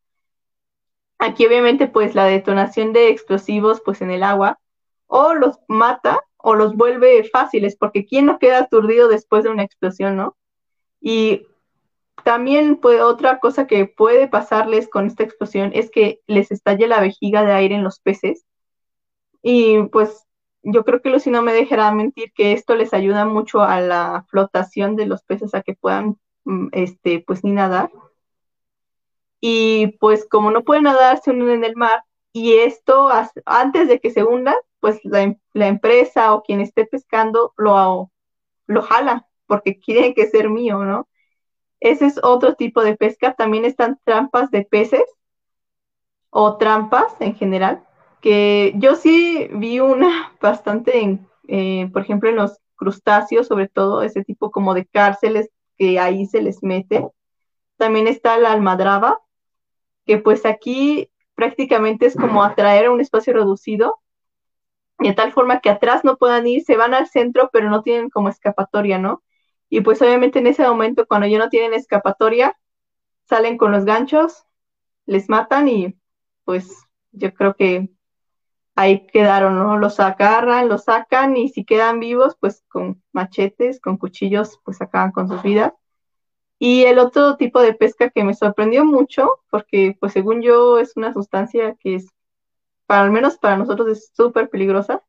[1.23, 4.59] Aquí obviamente pues la detonación de explosivos pues en el agua
[5.07, 9.63] o los mata o los vuelve fáciles, porque ¿quién no queda aturdido después de una
[9.63, 10.35] explosión, no?
[10.99, 11.47] Y
[12.25, 16.99] también pues, otra cosa que puede pasarles con esta explosión es que les estalle la
[16.99, 18.45] vejiga de aire en los peces.
[19.41, 20.25] Y pues
[20.61, 24.25] yo creo que Lucy no me dejará mentir que esto les ayuda mucho a la
[24.27, 27.89] flotación de los peces a que puedan, mm, este, pues ni nadar
[29.45, 33.09] y pues como no pueden nadar, se unen en el mar y esto
[33.45, 35.35] antes de que se hunda, pues la,
[35.67, 38.09] empresa o quien esté pescando lo,
[38.67, 41.09] lo jala porque quiere que ser mío, ¿no?
[41.81, 43.33] Ese es otro tipo de pesca.
[43.33, 45.03] También están trampas de peces
[46.29, 47.83] o trampas en general,
[48.21, 54.03] que yo sí vi una bastante, en, eh, por ejemplo, en los crustáceos, sobre todo
[54.03, 57.05] ese tipo como de cárceles que ahí se les mete.
[57.75, 59.19] También está la almadraba,
[60.05, 63.99] que pues aquí prácticamente es como atraer a un espacio reducido,
[64.99, 68.09] de tal forma que atrás no puedan ir, se van al centro, pero no tienen
[68.09, 69.23] como escapatoria, ¿no?
[69.69, 72.57] Y pues obviamente en ese momento, cuando ya no tienen escapatoria,
[73.23, 74.45] salen con los ganchos,
[75.05, 75.95] les matan y
[76.45, 77.89] pues yo creo que
[78.75, 79.77] ahí quedaron, ¿no?
[79.77, 85.11] Los agarran, los sacan y si quedan vivos, pues con machetes, con cuchillos, pues acaban
[85.11, 85.73] con sus vidas.
[86.65, 90.95] Y el otro tipo de pesca que me sorprendió mucho, porque pues según yo es
[90.95, 92.07] una sustancia que es,
[92.85, 95.03] para al menos para nosotros es súper peligrosa,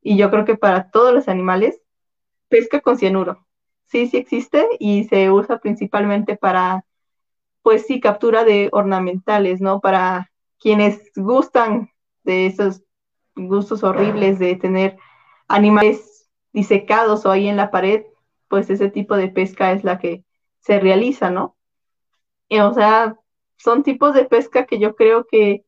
[0.00, 1.82] y yo creo que para todos los animales,
[2.48, 3.44] pesca con cianuro.
[3.86, 6.84] Sí, sí existe y se usa principalmente para,
[7.62, 9.80] pues sí, captura de ornamentales, ¿no?
[9.80, 11.90] Para quienes gustan
[12.22, 12.84] de esos
[13.34, 14.96] gustos horribles de tener
[15.48, 18.04] animales disecados o ahí en la pared,
[18.46, 20.24] pues ese tipo de pesca es la que
[20.62, 21.56] se realiza, ¿no?
[22.48, 23.18] Y, o sea,
[23.56, 25.64] son tipos de pesca que yo creo que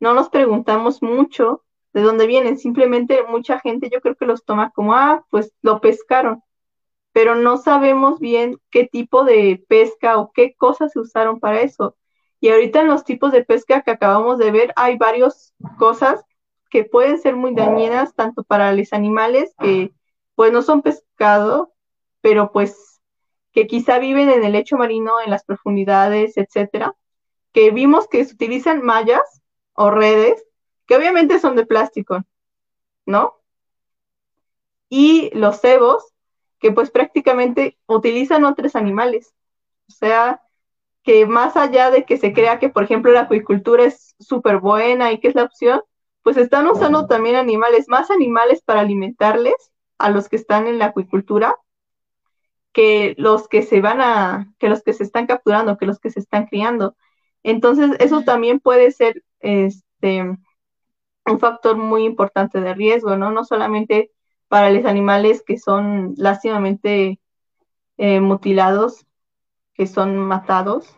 [0.00, 4.70] no nos preguntamos mucho de dónde vienen, simplemente mucha gente yo creo que los toma
[4.70, 6.42] como, ah, pues lo pescaron,
[7.12, 11.96] pero no sabemos bien qué tipo de pesca o qué cosas se usaron para eso.
[12.40, 16.24] Y ahorita en los tipos de pesca que acabamos de ver hay varias cosas
[16.68, 19.92] que pueden ser muy dañinas tanto para los animales que
[20.34, 21.72] pues no son pescado,
[22.20, 22.93] pero pues
[23.54, 26.94] que quizá viven en el lecho marino, en las profundidades, etcétera,
[27.52, 29.42] que vimos que se utilizan mallas
[29.72, 30.44] o redes,
[30.86, 32.22] que obviamente son de plástico,
[33.06, 33.44] ¿no?
[34.88, 36.12] y los cebos,
[36.60, 39.34] que pues prácticamente utilizan otros animales.
[39.88, 40.40] O sea,
[41.02, 45.10] que más allá de que se crea que, por ejemplo, la acuicultura es súper buena
[45.10, 45.82] y que es la opción,
[46.22, 49.54] pues están usando también animales, más animales para alimentarles
[49.98, 51.56] a los que están en la acuicultura
[52.74, 56.10] que los que se van a, que los que se están capturando, que los que
[56.10, 56.96] se están criando.
[57.44, 60.36] Entonces, eso también puede ser este
[61.26, 63.30] un factor muy importante de riesgo, ¿no?
[63.30, 64.10] No solamente
[64.48, 67.20] para los animales que son lástimamente
[67.98, 69.06] eh, mutilados,
[69.74, 70.94] que son matados,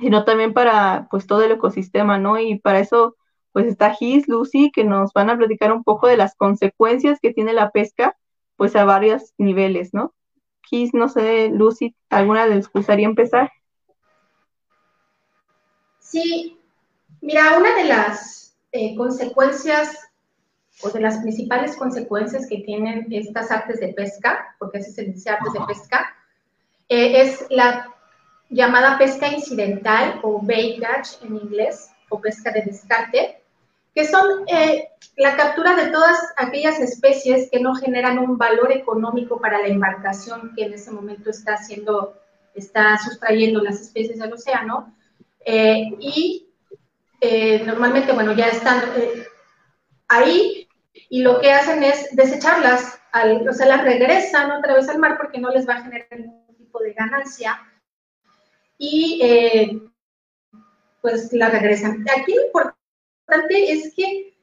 [0.00, 2.38] sino también para pues todo el ecosistema, ¿no?
[2.38, 3.16] Y para eso
[3.52, 7.32] pues está Gis, Lucy, que nos van a platicar un poco de las consecuencias que
[7.34, 8.16] tiene la pesca,
[8.56, 10.14] pues a varios niveles, ¿no?
[10.62, 13.50] Gis, no sé, Lucy, ¿alguna les gustaría empezar?
[15.98, 16.58] Sí,
[17.20, 19.96] mira, una de las eh, consecuencias
[20.82, 25.30] o de las principales consecuencias que tienen estas artes de pesca, porque así se dice
[25.30, 26.14] artes de pesca,
[26.88, 27.88] eh, es la
[28.48, 33.41] llamada pesca incidental o bait catch en inglés, o pesca de descarte,
[33.94, 39.40] que son eh, la captura de todas aquellas especies que no generan un valor económico
[39.40, 42.18] para la embarcación que en ese momento está haciendo,
[42.54, 44.94] está sustrayendo las especies del océano.
[45.44, 46.48] Eh, y
[47.20, 48.82] eh, normalmente, bueno, ya están
[50.08, 50.68] ahí
[51.10, 52.98] y lo que hacen es desecharlas,
[53.48, 56.56] o sea, las regresan otra vez al mar porque no les va a generar ningún
[56.56, 57.60] tipo de ganancia.
[58.78, 59.82] Y
[61.02, 62.04] pues la regresan.
[62.16, 62.81] Aquí lo importante
[63.50, 64.36] es que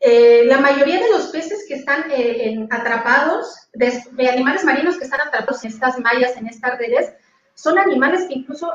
[0.00, 5.20] eh, la mayoría de los peces que están eh, atrapados, de, animales marinos que están
[5.22, 7.14] atrapados en estas mallas, en estas redes,
[7.54, 8.70] son animales que incluso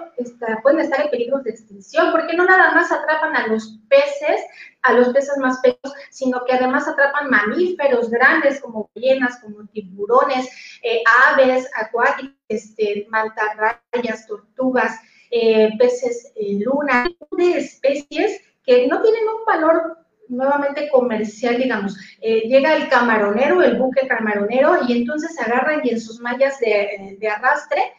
[0.64, 4.42] pueden estar en peligro de extinción, porque no nada más atrapan a los peces,
[4.82, 10.48] a los peces más pequeños, sino que además atrapan mamíferos grandes como ballenas, como tiburones,
[10.82, 14.98] eh, aves acuáticas, este, mantarrayas, tortugas,
[15.32, 21.98] eh, peces eh, luna, de especies que no tienen un valor nuevamente comercial, digamos.
[22.22, 27.18] Eh, llega el camaronero, el buque camaronero, y entonces agarran y en sus mallas de,
[27.28, 27.94] arrastre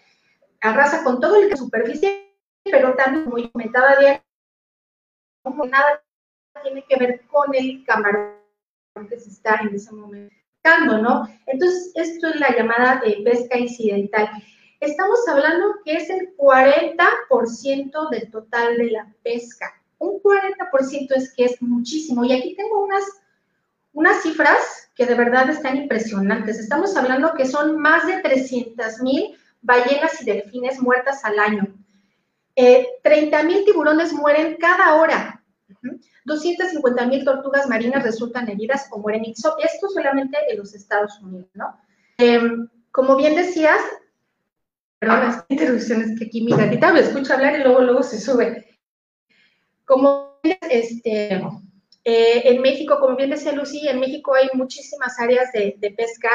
[0.61, 4.23] arrasa con todo el superficie, pero también, muy comentada de
[5.69, 6.03] nada
[6.63, 8.37] tiene que ver con el camarón
[9.09, 10.35] que se está en ese momento
[10.87, 11.27] ¿no?
[11.47, 14.29] Entonces, esto es la llamada pesca incidental
[14.81, 19.73] estamos hablando que es el 40% del total de la pesca.
[19.99, 22.25] Un 40% es que es muchísimo.
[22.25, 23.05] Y aquí tengo unas,
[23.93, 26.59] unas cifras que de verdad están impresionantes.
[26.59, 31.67] Estamos hablando que son más de 300 mil ballenas y delfines muertas al año.
[32.55, 35.43] 30 eh, mil tiburones mueren cada hora.
[36.25, 39.25] 250 mil tortugas marinas resultan heridas o mueren.
[39.25, 41.77] Esto solamente en los Estados Unidos, ¿no?
[42.19, 43.81] Em, como bien decías,
[45.01, 48.79] perdón, las interrupciones que aquí mi gatita me escucha hablar y luego, luego se sube.
[49.87, 51.43] Como este,
[52.05, 56.29] eh, en México, como bien decía Lucy, en México hay muchísimas áreas de, pesca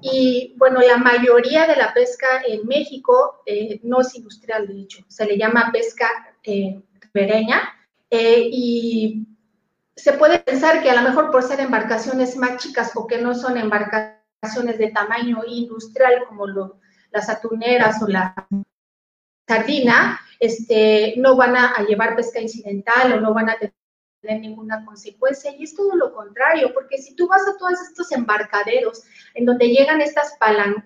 [0.00, 5.04] y bueno, la mayoría de la pesca en México eh, no es industrial, de hecho,
[5.08, 6.08] se le llama pesca
[6.44, 6.80] eh,
[7.12, 7.60] ribereña
[8.08, 9.26] y
[9.96, 13.34] se puede pensar que a lo mejor por ser embarcaciones más chicas o que no
[13.34, 16.80] son embarcaciones de tamaño industrial como lo,
[17.10, 18.34] las atuneras o la
[19.46, 25.54] sardina, este, no van a, llevar pesca incidental o no van a tener ninguna consecuencia.
[25.56, 29.04] Y es todo lo contrario, porque si tú vas a todos estos embarcaderos
[29.34, 30.36] en donde llegan estas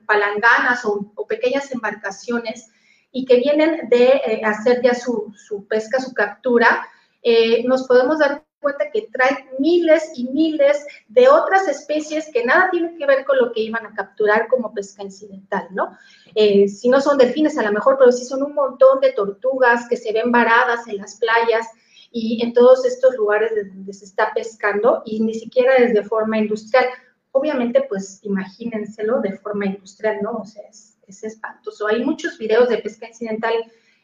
[0.07, 2.71] palanganas o, pequeñas embarcaciones
[3.13, 5.33] y que vienen de eh, hacer ya su,
[5.69, 6.87] pesca, su captura,
[7.23, 12.69] eh, nos podemos dar cuenta que trae miles y miles de otras especies que nada
[12.71, 15.97] tienen que ver con lo que iban a capturar como pesca incidental, ¿no?
[16.35, 19.89] Eh, si no son delfines a lo mejor, pero sí son un montón de tortugas
[19.89, 21.67] que se ven varadas en las playas
[22.13, 26.39] y en todos estos lugares donde se está pescando y ni siquiera es de forma
[26.39, 26.87] industrial.
[27.33, 30.39] Obviamente, pues imagínenselo de forma industrial, ¿no?
[30.39, 31.87] O sea, es, es espantoso.
[31.87, 33.53] Hay muchos videos de pesca incidental,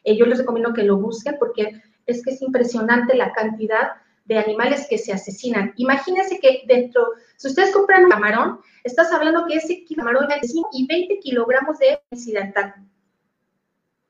[0.03, 3.91] eh, yo les recomiendo que lo busquen porque es que es impresionante la cantidad
[4.27, 5.73] de animales que se asesinan.
[5.77, 7.07] Imagínense que dentro,
[7.37, 11.99] si ustedes compran un camarón, estás hablando que ese camarón es y 20 kilogramos de
[12.11, 12.75] incidental.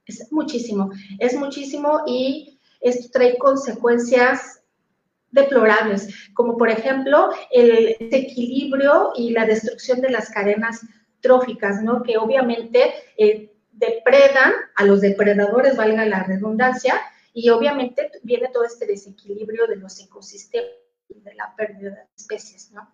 [0.06, 0.90] Es muchísimo,
[1.20, 4.62] es muchísimo y esto trae consecuencias
[5.32, 10.82] deplorables, como por ejemplo el desequilibrio y la destrucción de las cadenas
[11.20, 12.02] tróficas, ¿no?
[12.04, 17.02] Que obviamente eh, depredan a los depredadores, valga la redundancia,
[17.40, 20.72] y obviamente viene todo este desequilibrio de los ecosistemas
[21.08, 22.92] y de la pérdida de especies, ¿no?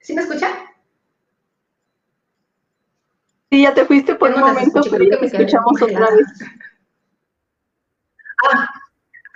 [0.00, 0.48] ¿Sí me escucha?
[3.52, 6.26] Sí, ya te fuiste por un momento, pero te escuchamos otra vez.
[8.44, 8.68] Ah,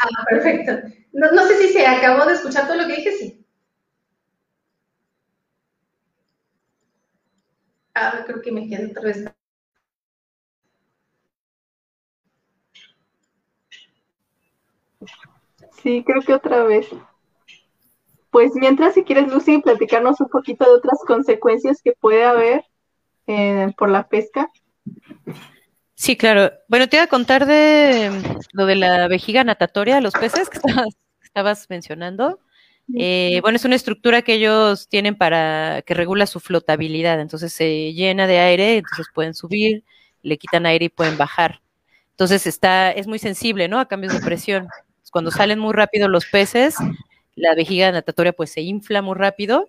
[0.00, 1.01] ah, perfecto.
[1.12, 3.46] No, no, sé si se acabó de escuchar todo lo que dije, sí.
[7.94, 9.24] Ah, creo que me quedé otra vez.
[15.82, 16.86] Sí, creo que otra vez.
[18.30, 22.64] Pues mientras, si quieres, Lucy, platicarnos un poquito de otras consecuencias que puede haber
[23.26, 24.48] eh, por la pesca.
[25.94, 26.50] Sí, claro.
[26.68, 28.10] Bueno, te iba a contar de
[28.52, 30.94] lo de la vejiga natatoria de los peces que estabas,
[31.68, 32.41] mencionando.
[32.95, 37.20] Eh, bueno, es una estructura que ellos tienen para que regula su flotabilidad.
[37.20, 39.85] Entonces se llena de aire, entonces pueden subir,
[40.22, 41.62] le quitan aire y pueden bajar.
[42.11, 43.80] Entonces está, es muy sensible, ¿no?
[43.80, 44.68] A cambios de presión.
[45.11, 46.76] Cuando salen muy rápido los peces,
[47.35, 49.68] la vejiga natatoria pues se infla muy rápido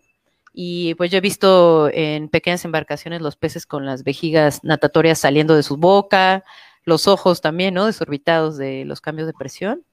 [0.53, 5.55] y pues yo he visto en pequeñas embarcaciones los peces con las vejigas natatorias saliendo
[5.55, 6.43] de su boca,
[6.85, 7.85] los ojos también, ¿no?
[7.87, 9.83] Desorbitados de los cambios de presión.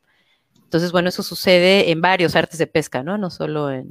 [0.70, 3.18] Entonces, bueno, eso sucede en varios artes de pesca, ¿no?
[3.18, 3.90] No solo en,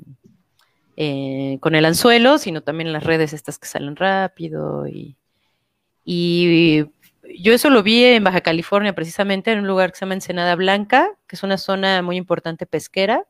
[0.95, 4.87] eh, con el anzuelo, sino también en las redes estas que salen rápido.
[4.87, 5.17] Y,
[6.05, 6.85] y
[7.37, 10.55] yo eso lo vi en Baja California, precisamente en un lugar que se llama Ensenada
[10.55, 13.27] Blanca, que es una zona muy importante pesquera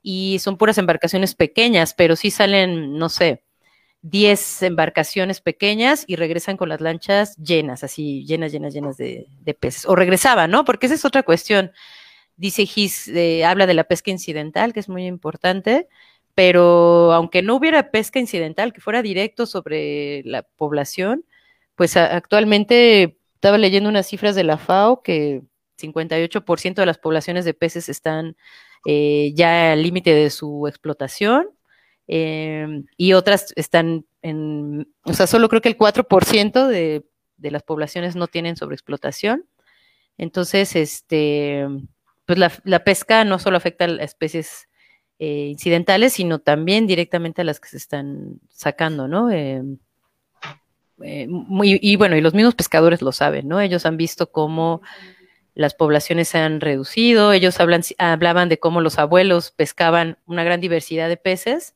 [0.00, 3.42] y son puras embarcaciones pequeñas, pero sí salen, no sé,
[4.02, 9.26] 10 embarcaciones pequeñas y regresan con las lanchas llenas, así llenas, llenas, llenas de,
[9.58, 9.84] peces.
[9.86, 10.64] O regresaban, ¿no?
[10.64, 11.72] Porque esa es otra cuestión.
[12.36, 15.88] Dice Gis, eh, habla de la pesca incidental, que es muy importante,
[16.34, 21.24] pero aunque no hubiera pesca incidental, que fuera directo sobre la población,
[21.76, 25.42] pues actualmente estaba leyendo unas cifras de la FAO que
[25.78, 28.36] 58% de las poblaciones de peces están
[28.86, 31.48] eh, ya al límite de su explotación
[32.06, 37.06] em, y otras están en, o sea, solo creo que el 4% de,
[37.36, 39.46] de las poblaciones no tienen sobreexplotación.
[40.18, 41.66] Entonces, este,
[42.26, 44.68] pues la, pesca no solo afecta a especies
[45.18, 49.30] eh, incidentales, sino también directamente a las que se están sacando, ¿no?
[49.30, 49.78] Em,
[51.02, 51.28] eh,
[51.62, 53.60] y bueno, y los mismos pescadores lo saben, ¿no?
[53.60, 54.82] Ellos han visto cómo
[55.54, 60.60] las poblaciones se han reducido, ellos hablan, hablaban de cómo los abuelos pescaban una gran
[60.60, 61.74] diversidad de peces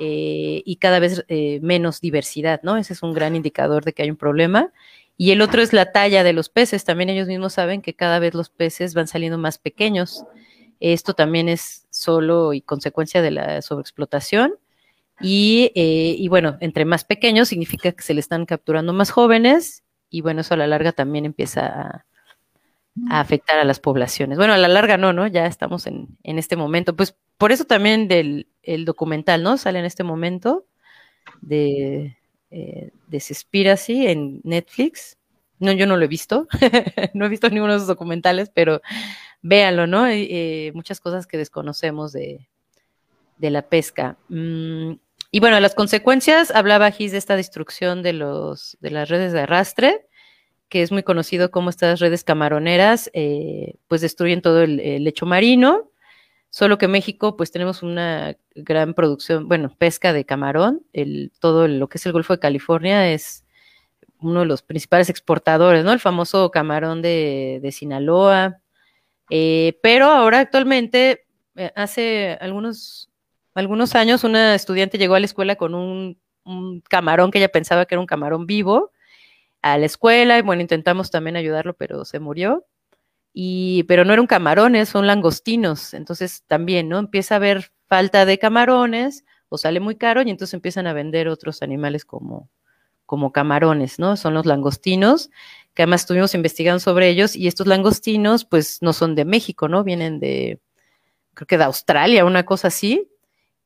[0.00, 1.24] eh, y cada vez
[1.62, 2.76] menos diversidad, ¿no?
[2.76, 4.72] Ese es un gran indicador de que hay un problema.
[5.16, 6.84] Y el otro es la talla de los peces.
[6.84, 10.24] También ellos mismos saben que cada vez los peces van saliendo más pequeños.
[10.80, 14.54] Esto también es solo y consecuencia de la sobreexplotación.
[15.20, 19.84] Y, eh, y bueno, entre más pequeños significa que se le están capturando más jóvenes
[20.10, 22.06] y bueno, eso a la larga también empieza a,
[23.10, 24.38] a afectar a las poblaciones.
[24.38, 25.26] Bueno, a la larga no, ¿no?
[25.26, 26.96] Ya estamos en, en este momento.
[26.96, 29.56] Pues por eso también del el documental, ¿no?
[29.56, 30.66] Sale en este momento
[31.40, 32.16] de,
[32.54, 33.20] eh, de
[34.08, 35.18] en Netflix.
[35.58, 36.46] No, yo no lo he visto,
[37.14, 38.80] no he visto ninguno de esos documentales, pero
[39.42, 40.06] véanlo, ¿no?
[40.06, 42.46] Eh, muchas cosas que desconocemos de,
[43.40, 44.16] la pesca.
[44.28, 44.92] Mm,
[45.32, 49.40] y bueno, las consecuencias, hablaba Gis de esta destrucción de, los, de las redes de
[49.40, 50.06] arrastre,
[50.68, 55.90] que es muy conocido como estas redes camaroneras, eh, pues destruyen todo el, lecho marino.
[56.54, 60.86] Solo que México, pues tenemos una gran producción, bueno, pesca de camarón.
[60.92, 63.44] El, todo lo que es el Golfo de California es
[64.20, 65.92] uno de los principales exportadores, ¿no?
[65.92, 68.60] El famoso camarón de, Sinaloa.
[69.30, 71.26] Eh, pero ahora actualmente,
[71.56, 73.10] eh, hace algunos,
[73.54, 77.84] algunos años, una estudiante llegó a la escuela con un, un camarón que ella pensaba
[77.84, 78.92] que era un camarón vivo
[79.60, 82.64] a la escuela y bueno, intentamos también ayudarlo, pero se murió.
[83.34, 85.92] Y, pero no eran camarones, son langostinos.
[85.92, 86.98] Entonces también, ¿no?
[86.98, 91.28] Empieza a haber falta de camarones o sale muy caro y entonces empiezan a vender
[91.28, 92.48] otros animales como,
[93.06, 94.16] como camarones, ¿no?
[94.16, 95.30] Son los langostinos,
[95.74, 99.82] que además estuvimos investigando sobre ellos y estos langostinos pues no son de México, ¿no?
[99.82, 100.60] Vienen de,
[101.34, 103.10] creo que de Australia, una cosa así,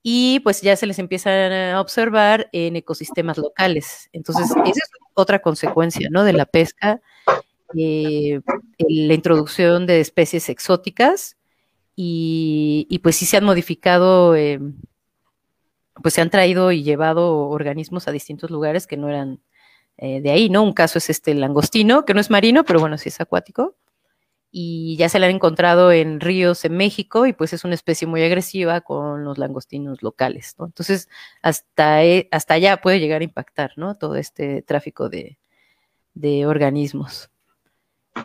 [0.02, 4.08] y pues ya se les empieza a observar en ecosistemas locales.
[4.12, 6.24] Entonces, esa es otra consecuencia, ¿no?
[6.24, 7.00] De la pesca,
[7.76, 8.40] eh,
[8.78, 11.36] la introducción de especies exóticas
[11.94, 14.60] y, pues sí se han modificado, eh,
[16.02, 19.40] pues se han traído y llevado organismos a distintos lugares que no eran
[19.96, 20.62] eh, de ahí, ¿no?
[20.62, 23.76] Un caso es este langostino, que no es marino, pero bueno, sí es acuático
[24.50, 28.06] y ya se la han encontrado en ríos en México y pues es una especie
[28.06, 30.66] muy agresiva con los langostinos locales, ¿no?
[30.66, 31.08] Entonces,
[31.42, 33.94] hasta, e, hasta allá puede llegar a impactar, ¿no?
[33.94, 35.38] Todo este tráfico de,
[36.46, 37.30] organismos.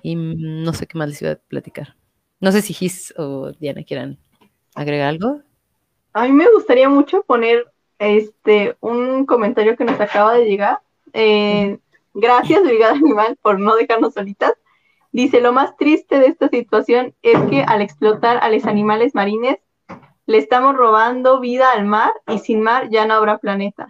[0.01, 1.95] Y no sé qué más les iba a platicar.
[2.39, 4.17] No sé si Gis o Diana quieran
[4.75, 5.41] agregar algo.
[6.13, 10.79] A mí me gustaría mucho poner este, un comentario que nos acaba de llegar.
[12.13, 14.53] Gracias, Brigada Animal, por no dejarnos solitas.
[15.11, 19.57] Dice, lo más triste de esta situación es que al explotar a los animales marines,
[20.25, 23.87] le estamos robando vida al mar y sin mar ya no habrá planeta.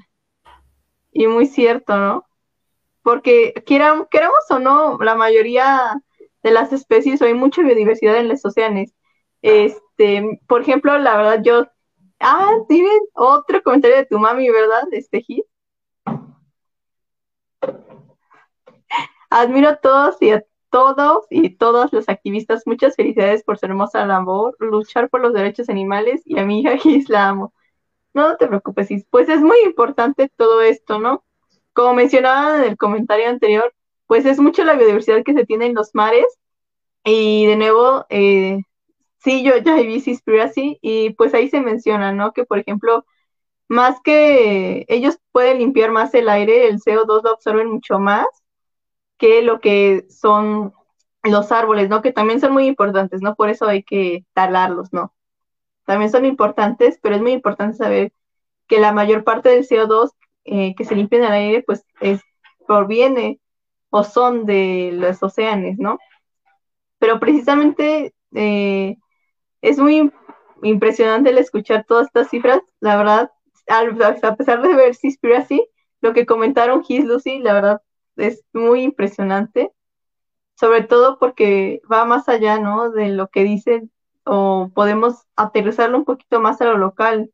[1.11, 2.25] Y muy cierto, ¿no?
[3.03, 6.01] Porque queramos, queramos o no, la mayoría
[6.41, 8.89] de las especies, hay mucha biodiversidad en los océanos.
[9.41, 11.67] Este, por ejemplo, la verdad, yo.
[12.19, 14.83] Ah, Steven, otro comentario de tu mami, ¿verdad?
[14.91, 15.45] Este hit.
[19.29, 22.63] Admiro a todos y a todos y todas los activistas.
[22.65, 26.77] Muchas felicidades por su hermosa labor, luchar por los derechos animales y a mi hija
[26.77, 27.53] Gis la amo.
[28.13, 31.23] No te preocupes, Pues es muy importante todo esto, ¿no?
[31.73, 33.73] Como mencionaba en el comentario anterior,
[34.07, 36.25] pues es mucho la biodiversidad que se tiene en los mares.
[37.03, 38.59] Y de nuevo, eh,
[39.19, 40.03] sí, yo ya vi
[40.41, 42.33] así y pues ahí se menciona, ¿no?
[42.33, 43.05] Que por ejemplo,
[43.67, 48.27] más que ellos pueden limpiar más el aire, el CO2 lo absorben mucho más
[49.17, 50.73] que lo que son
[51.23, 52.01] los árboles, ¿no?
[52.01, 53.35] Que también son muy importantes, ¿no?
[53.35, 55.13] Por eso hay que talarlos, ¿no?
[55.85, 58.13] También son importantes, pero es muy importante saber
[58.67, 60.11] que la mayor parte del CO2
[60.45, 62.21] eh, que se limpia en el aire, pues es,
[62.67, 63.39] proviene
[63.89, 65.99] o son de los océanos, ¿no?
[66.99, 68.97] Pero precisamente eh,
[69.61, 70.11] es muy
[70.63, 73.31] impresionante el escuchar todas estas cifras, la verdad,
[73.67, 74.95] a pesar de ver
[75.37, 75.67] así,
[76.01, 77.81] lo que comentaron His Lucy, la verdad,
[78.17, 79.71] es muy impresionante,
[80.55, 82.89] sobre todo porque va más allá, ¿no?
[82.91, 83.91] De lo que dicen
[84.25, 87.31] o podemos aterrizarlo un poquito más a lo local,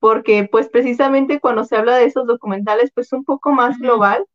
[0.00, 4.26] porque pues precisamente cuando se habla de esos documentales, pues un poco más global,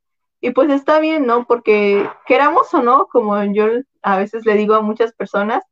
[0.41, 1.45] y pues está bien, ¿no?
[1.45, 3.67] Porque queramos o no, como yo
[4.01, 5.63] a veces le digo a muchas personas,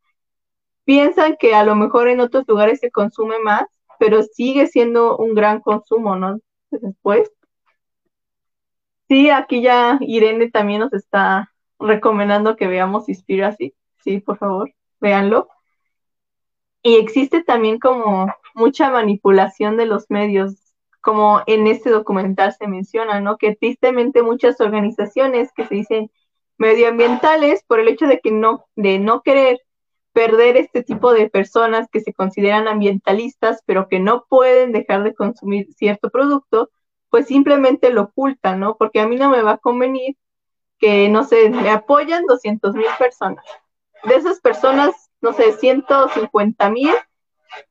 [0.85, 3.65] piensan que a lo mejor en otros lugares se consume más,
[3.99, 6.39] pero sigue siendo un gran consumo, ¿no?
[6.71, 7.31] Después.
[9.09, 13.73] Sí, aquí ya Irene también nos está recomendando que veamos Inspiracy.
[14.03, 15.49] Sí, por favor, véanlo.
[16.83, 23.19] Y existe también como mucha manipulación de los medios, como en este documental se menciona,
[23.19, 23.37] ¿no?
[23.37, 26.11] Que tristemente muchas organizaciones que se dicen
[26.57, 29.59] medioambientales, por el hecho de que no, de no querer
[30.13, 35.13] perder este tipo de personas que se consideran ambientalistas, pero que no pueden dejar de
[35.13, 36.69] consumir cierto producto,
[37.09, 38.77] pues simplemente lo ocultan, ¿no?
[38.77, 40.17] Porque a mí no me va a convenir
[40.79, 43.43] que, no sé, me apoyan 200 mil personas.
[44.03, 46.93] De esas personas, no sé, 150 mil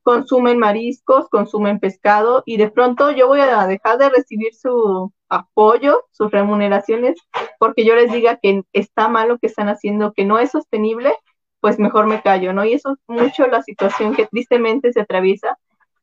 [0.03, 6.03] consumen mariscos, consumen pescado y de pronto yo voy a dejar de recibir su apoyo,
[6.11, 7.17] sus remuneraciones,
[7.59, 11.13] porque yo les diga que está mal lo que están haciendo, que no es sostenible,
[11.59, 12.65] pues mejor me callo, ¿no?
[12.65, 15.57] Y eso es mucho la situación que tristemente se atraviesa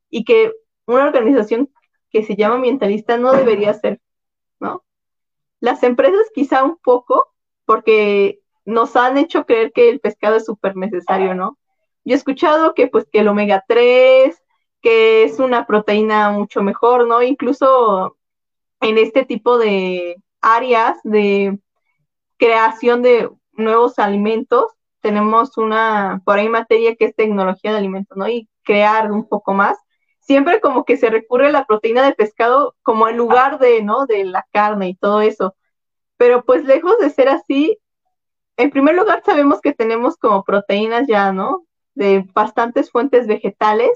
[0.09, 0.51] y que
[0.85, 1.69] una organización
[2.11, 3.99] que se llama ambientalista no debería ser,
[4.59, 4.83] ¿no?
[5.59, 7.27] Las empresas quizá un poco,
[7.65, 8.39] porque
[8.69, 11.57] nos han hecho creer que el pescado es súper necesario, ¿no?
[12.05, 14.41] Yo he escuchado que pues que el omega 3,
[14.81, 17.21] que es una proteína mucho mejor, ¿no?
[17.21, 18.17] Incluso
[18.81, 21.59] en este tipo de áreas de
[22.37, 24.65] creación de nuevos alimentos,
[25.01, 28.29] tenemos una, por ahí materia que es tecnología de alimentos, ¿no?
[28.29, 29.77] Y crear un poco más
[30.29, 34.05] siempre como que se recurre a la proteína de pescado como en lugar de, ¿no?
[34.05, 35.55] De la carne y todo eso.
[36.17, 37.79] Pero pues lejos de ser así,
[38.59, 41.65] en primer lugar sabemos que tenemos como proteínas ya, ¿no?
[41.95, 43.91] De bastantes fuentes vegetales,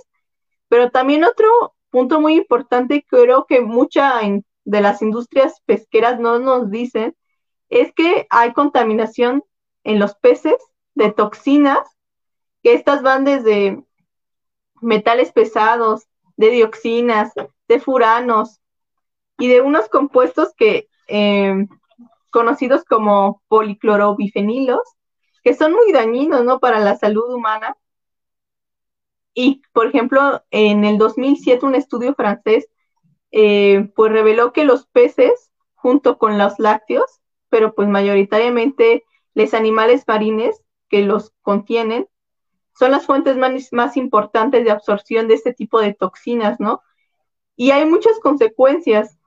[0.69, 4.21] pero también otro punto muy importante creo que mucha
[4.63, 7.13] de las industrias pesqueras no nos dicen
[7.67, 9.43] es que hay contaminación
[9.83, 10.55] en los peces
[10.95, 11.85] de toxinas,
[12.61, 13.83] que estas van desde
[14.79, 16.07] metales pesados,
[16.37, 17.33] de dioxinas,
[17.67, 18.61] de furanos
[19.37, 21.67] y de unos compuestos que em,
[22.33, 24.81] conocidos como policlorobifenilos,
[25.43, 26.59] que son muy dañinos, ¿no?
[26.59, 27.77] Para la salud humana.
[29.35, 32.67] Y, por ejemplo, en el 2007 un estudio francés
[33.31, 40.03] eh, pues reveló que los peces, junto con los lácteos, pero pues mayoritariamente los animales
[40.07, 42.07] marines que los contienen,
[42.77, 43.37] son las fuentes
[43.71, 46.81] más, importantes de absorción de este tipo de toxinas, ¿no?
[47.55, 49.19] Y hay muchas consecuencias,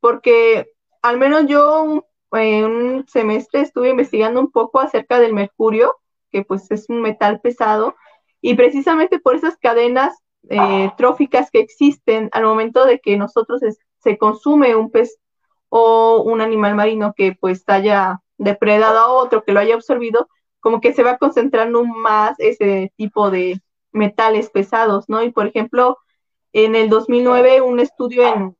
[0.00, 2.06] porque al menos yo
[2.36, 5.94] en un semestre estuve investigando un poco acerca del mercurio,
[6.30, 7.94] que pues es un metal pesado,
[8.40, 10.16] y precisamente por esas cadenas
[10.50, 13.60] eh, tróficas que existen al momento de que nosotros
[13.98, 15.16] se consume un pez
[15.68, 20.28] o un animal marino que pues haya depredado a otro, que lo haya absorbido,
[20.60, 23.60] como que se va concentrando más ese tipo de
[23.92, 25.22] metales pesados, ¿no?
[25.22, 25.98] Y por ejemplo,
[26.52, 28.56] En el 2009, un estudio en,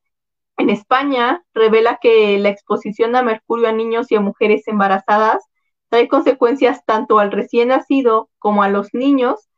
[0.57, 5.43] en España revela que la exposición a mercurio a niños y a mujeres embarazadas
[5.89, 9.49] trae consecuencias tanto al recién nacido como a los niños,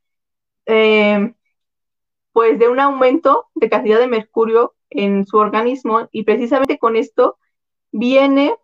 [0.66, 1.34] eh,
[2.34, 7.38] pues de un aumento de cantidad de mercurio en su organismo y precisamente con esto
[7.92, 8.56] viene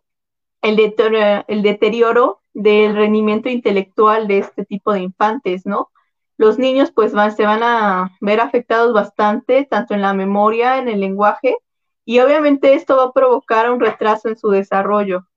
[0.61, 5.89] el deterioro, el deterioro del rendimiento intelectual de este tipo de infantes, ¿no?
[6.37, 10.87] Los niños pues van, se van a ver afectados bastante, tanto en la memoria, en
[10.87, 11.57] el lenguaje,
[12.05, 15.27] y obviamente esto va a provocar un retraso en su desarrollo.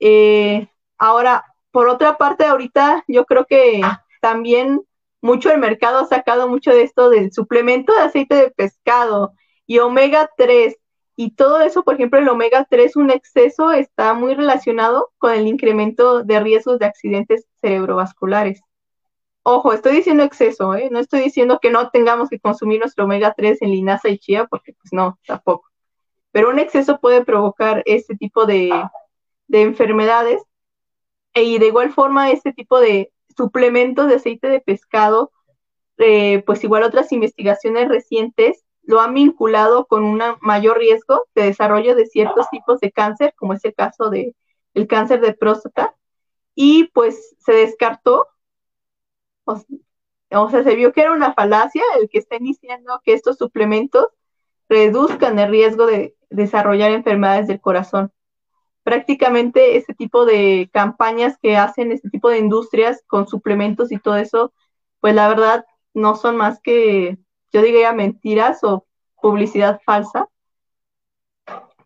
[0.00, 0.68] Eh,
[0.98, 3.80] ahora, por otra parte, ahorita yo creo que
[4.20, 4.82] también
[5.20, 9.34] mucho el mercado ha sacado mucho de esto del suplemento de aceite de pescado
[9.66, 10.76] y omega 3.
[11.16, 15.46] Y todo eso, por ejemplo, el omega 3, un exceso está muy relacionado con el
[15.46, 18.60] incremento de riesgos de accidentes cerebrovasculares.
[19.44, 20.88] Ojo, estoy diciendo exceso, ¿eh?
[20.90, 24.46] no estoy diciendo que no tengamos que consumir nuestro omega 3 en linaza y chía,
[24.46, 25.73] porque pues no, tampoco
[26.34, 28.72] pero un exceso puede provocar este tipo de,
[29.48, 30.42] enfermedades.
[31.32, 35.30] Y de igual forma este tipo de suplementos de aceite de pescado,
[35.98, 41.94] eh, pues igual otras investigaciones recientes lo han vinculado con un mayor riesgo de desarrollo
[41.94, 44.34] de ciertos tipos de cáncer, como es el caso del
[44.74, 45.94] el cáncer de próstata,
[46.56, 48.26] y pues se descartó,
[49.44, 49.62] o,
[50.32, 54.08] o, sea, se vio que era una falacia el que estén diciendo que estos suplementos
[54.68, 58.12] reduzcan el riesgo de desarrollar enfermedades del corazón.
[58.82, 64.16] Prácticamente este tipo de campañas que hacen este tipo de industrias con suplementos y todo
[64.16, 64.52] eso,
[65.00, 65.64] pues la verdad
[65.94, 67.18] no son más que,
[67.52, 68.86] yo diría, mentiras o
[69.22, 70.28] publicidad falsa.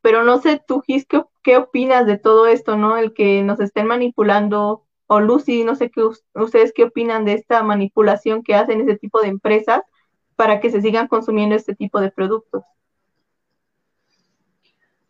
[0.02, 2.96] Pero no sé tú, Gis, ¿qué, opinas de todo esto, no?
[2.96, 6.02] El que nos estén manipulando, o Lucy, no sé qué
[6.34, 9.82] ustedes qué opinan de esta manipulación que hacen ese tipo de empresas
[10.36, 12.62] para que se sigan consumiendo este tipo de productos.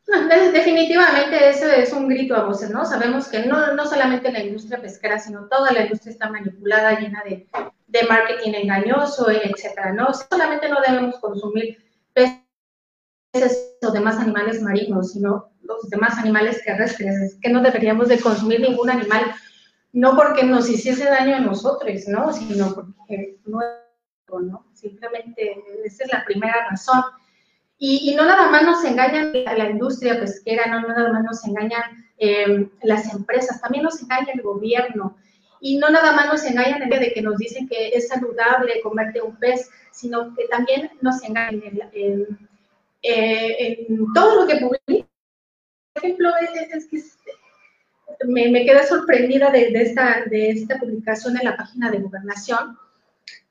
[0.52, 2.84] definitivamente eso es un grito a voces, ¿no?
[2.84, 7.22] Sabemos que no, no solamente la industria pesquera, sino toda la industria está manipulada, llena
[7.24, 7.46] de,
[7.86, 10.08] de marketing engañoso, etcétera, ¿no?
[10.14, 11.76] Solamente no debemos consumir
[12.14, 18.60] peces o demás animales marinos, sino los demás animales terrestres, que no deberíamos de consumir
[18.60, 19.34] ningún animal,
[19.92, 22.32] no porque nos hiciese daño a nosotros, ¿no?
[22.32, 23.60] Sino porque no
[24.42, 24.66] ¿no?
[24.74, 27.02] Simplemente esa es la primera razón.
[27.80, 31.82] Y, no nada más nos engañan la, industria pesquera, no, nada más nos engañan
[32.18, 35.16] em, las empresas, también nos engaña el gobierno.
[35.60, 38.80] Y no nada más nos engañan el día de que nos dicen que es saludable
[38.82, 41.62] comerte un pez, sino que también nos engañan
[41.92, 42.48] en,
[43.02, 45.08] eh, todo lo que publican.
[45.94, 47.00] Por ejemplo, es, que
[48.26, 52.76] me, me, quedé sorprendida de, de, esta, de esta publicación en la página de gobernación,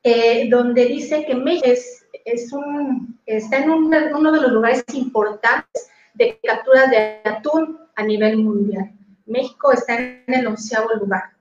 [0.02, 5.90] eh, donde dice que México es, es un, está en uno de los lugares importantes
[6.14, 8.92] de captura de atún a nivel mundial.
[9.26, 11.32] México está en el onceavo lugar.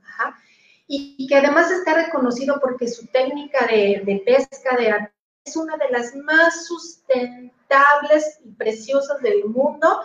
[0.89, 5.09] Y, que además está reconocido porque su técnica de, de pesca de atún
[5.43, 10.01] es una de las más sustentables y preciosas del mundo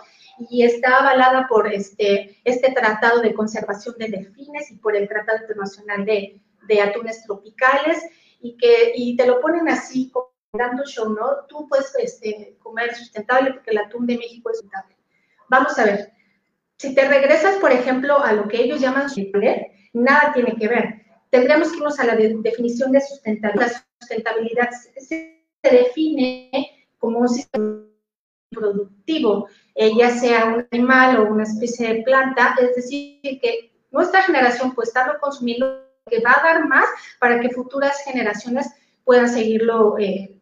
[0.49, 5.39] y está avalada por este, este Tratado de Conservación de Delfines y por el Tratado
[5.39, 8.03] Internacional de, de Atunes Tropicales
[8.43, 10.11] y que y te lo ponen así,
[10.51, 11.45] dando show, ¿no?
[11.47, 14.97] Tú puedes este, comer sustentable porque el atún de México es sustentable.
[15.49, 16.11] Vamos a ver,
[16.77, 21.05] si te regresas, por ejemplo, a lo que ellos llaman sustentable, nada tiene que ver.
[21.29, 23.71] Tendríamos que irnos a la definición de sustentabilidad.
[23.71, 26.51] La sustentabilidad se, define
[26.99, 27.85] como un sistema
[28.51, 34.23] productivo, eh, ya sea un animal o una especie de planta, es decir, que nuestra
[34.23, 36.85] generación puede estarlo consumiendo que va a dar más
[37.19, 38.67] para que futuras generaciones
[39.03, 40.39] puedan seguirlo eh,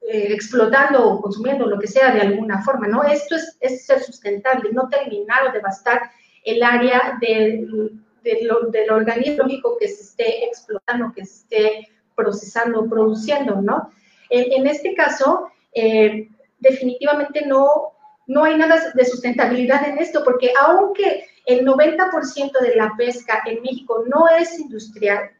[0.00, 3.02] eh, explotando o consumiendo, lo que sea, de alguna forma, ¿no?
[3.04, 6.02] Esto es, ser sustentable, no terminar o devastar
[6.44, 7.92] el área del,
[8.22, 9.46] del, organismo
[9.78, 13.90] que se esté explotando, que se esté procesando, produciendo, ¿no?
[14.30, 17.92] En, este caso, eh, definitivamente no,
[18.26, 23.62] no hay nada de sustentabilidad en esto, porque aunque el 90% de la pesca en
[23.62, 25.30] México no es industrial,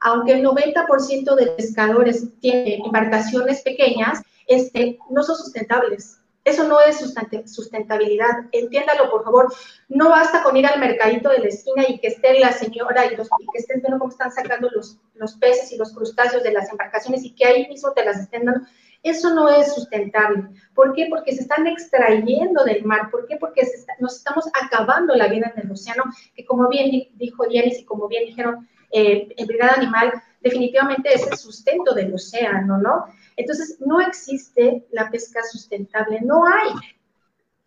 [0.00, 6.18] aunque el 90% de pescadores tienen embarcaciones pequeñas, este, no son sustentables.
[6.44, 6.98] Eso no es
[7.46, 8.30] sustentabilidad.
[8.50, 9.54] Entiéndalo, por favor.
[9.88, 13.14] No basta con ir al mercadito de la esquina y que esté la señora y,
[13.14, 16.68] los, que estén viendo cómo están sacando los, los peces y los crustáceos de las
[16.68, 18.66] embarcaciones y que ahí mismo te las estén dando.
[19.02, 20.44] Eso no es sustentable.
[20.74, 21.06] ¿Por qué?
[21.10, 23.10] Porque se están extrayendo del mar.
[23.10, 23.36] ¿Por qué?
[23.36, 23.62] Porque
[23.98, 26.04] nos estamos acabando la vida en el océano,
[26.36, 31.36] que como bien dijo Dienis y como bien dijeron eh, en Animal, definitivamente es el
[31.36, 33.06] sustento del océano, ¿no?
[33.36, 36.70] Entonces, no existe la pesca sustentable, no hay.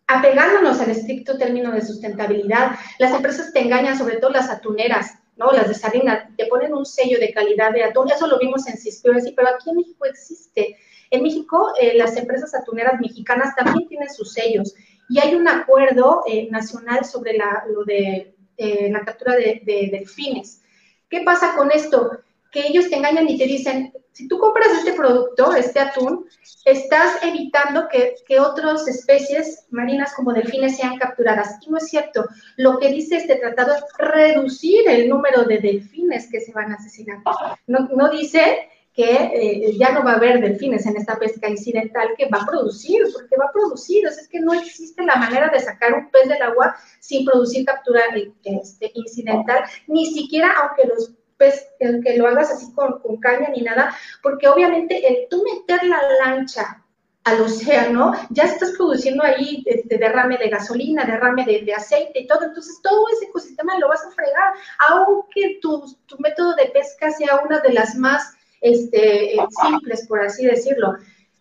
[0.06, 5.50] Apegándonos al estricto término de sustentabilidad, las empresas te engañan, sobre todo las atuneras, ¿no?
[5.52, 8.78] Las de sardina, te ponen un sello de calidad de atún, eso lo vimos en
[8.78, 10.76] Cispiracy, pero aquí en México existe.
[11.10, 14.74] En México, eh, las empresas atuneras mexicanas también tienen sus sellos
[15.08, 19.88] y hay un acuerdo eh, nacional sobre la, lo de eh, la captura de, de
[19.92, 20.62] delfines.
[21.08, 22.10] ¿Qué pasa con esto?
[22.50, 26.26] Que ellos te engañan y te dicen, si tú compras este producto, este atún,
[26.64, 31.58] estás evitando que, que otras especies marinas como delfines sean capturadas.
[31.60, 32.24] Y no es cierto.
[32.56, 36.76] Lo que dice este tratado es reducir el número de delfines que se van a
[36.76, 37.18] asesinar.
[37.66, 42.08] No, no dice que eh, ya no va a haber delfines en esta pesca incidental
[42.16, 45.50] que va a producir, porque va a producir, o es que no existe la manera
[45.50, 48.00] de sacar un pez del agua sin producir captura
[48.42, 53.94] este, incidental, ni siquiera aunque los pues que lo hagas así con, caña ni nada,
[54.22, 56.82] porque obviamente el tú meter la lancha
[57.24, 62.44] al océano, ya estás produciendo ahí este, derrame de gasolina, derrame de, aceite y todo,
[62.44, 64.54] entonces todo ese ecosistema lo vas a fregar,
[64.88, 70.44] aunque tu, tu método de pesca sea una de las más este, simples, por así
[70.46, 70.94] decirlo.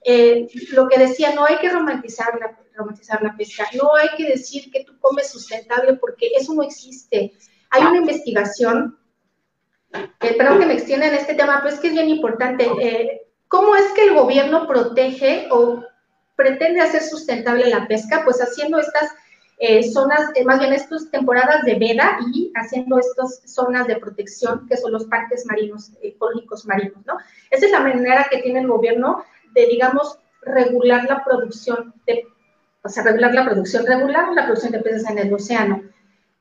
[0.03, 4.30] Eh, lo que decía, no hay que romantizar la, romantizar la pesca, no hay que
[4.30, 7.34] decir que tú comes sustentable porque eso no existe.
[7.72, 8.97] Hay una investigación
[10.22, 12.70] eh, perdón que me extienda en este tema, pero es que es bien importante.
[12.82, 15.84] Eh, ¿Cómo es que el gobierno protege o
[16.36, 18.22] pretende hacer sustentable la pesca?
[18.24, 19.11] Pues haciendo estas
[19.58, 24.76] eh, zonas, más bien estas temporadas de veda y haciendo estas zonas de protección, que
[24.76, 27.18] son los parques marinos, ecológicos marinos, ¿no?
[27.49, 32.26] Esa es la manera que tiene el gobierno de, digamos, regular la producción de,
[32.84, 35.84] o sea, regular la producción, regular la producción de peces en el océano.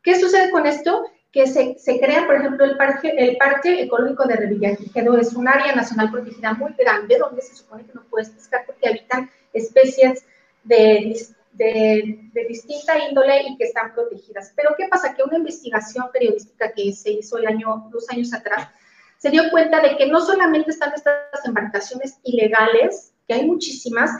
[0.03, 1.05] ¿Qué sucede con esto?
[1.35, 5.19] que se, crea, por ejemplo, el Parque, el parque Ecológico de Revillagigedo.
[5.19, 8.89] Es un área nacional protegida muy grande donde se supone que no puedes pescar porque
[8.89, 10.25] habitan especies
[10.63, 11.17] de,
[11.55, 14.53] de, distinta índole y que están protegidas.
[14.55, 15.15] Pero ¿qué pasa?
[15.15, 18.69] Que una investigación periodística que se hizo el año, dos años atrás
[19.19, 24.11] se dio cuenta de que no solamente están estas embarcaciones ilegales que hay muchísimas,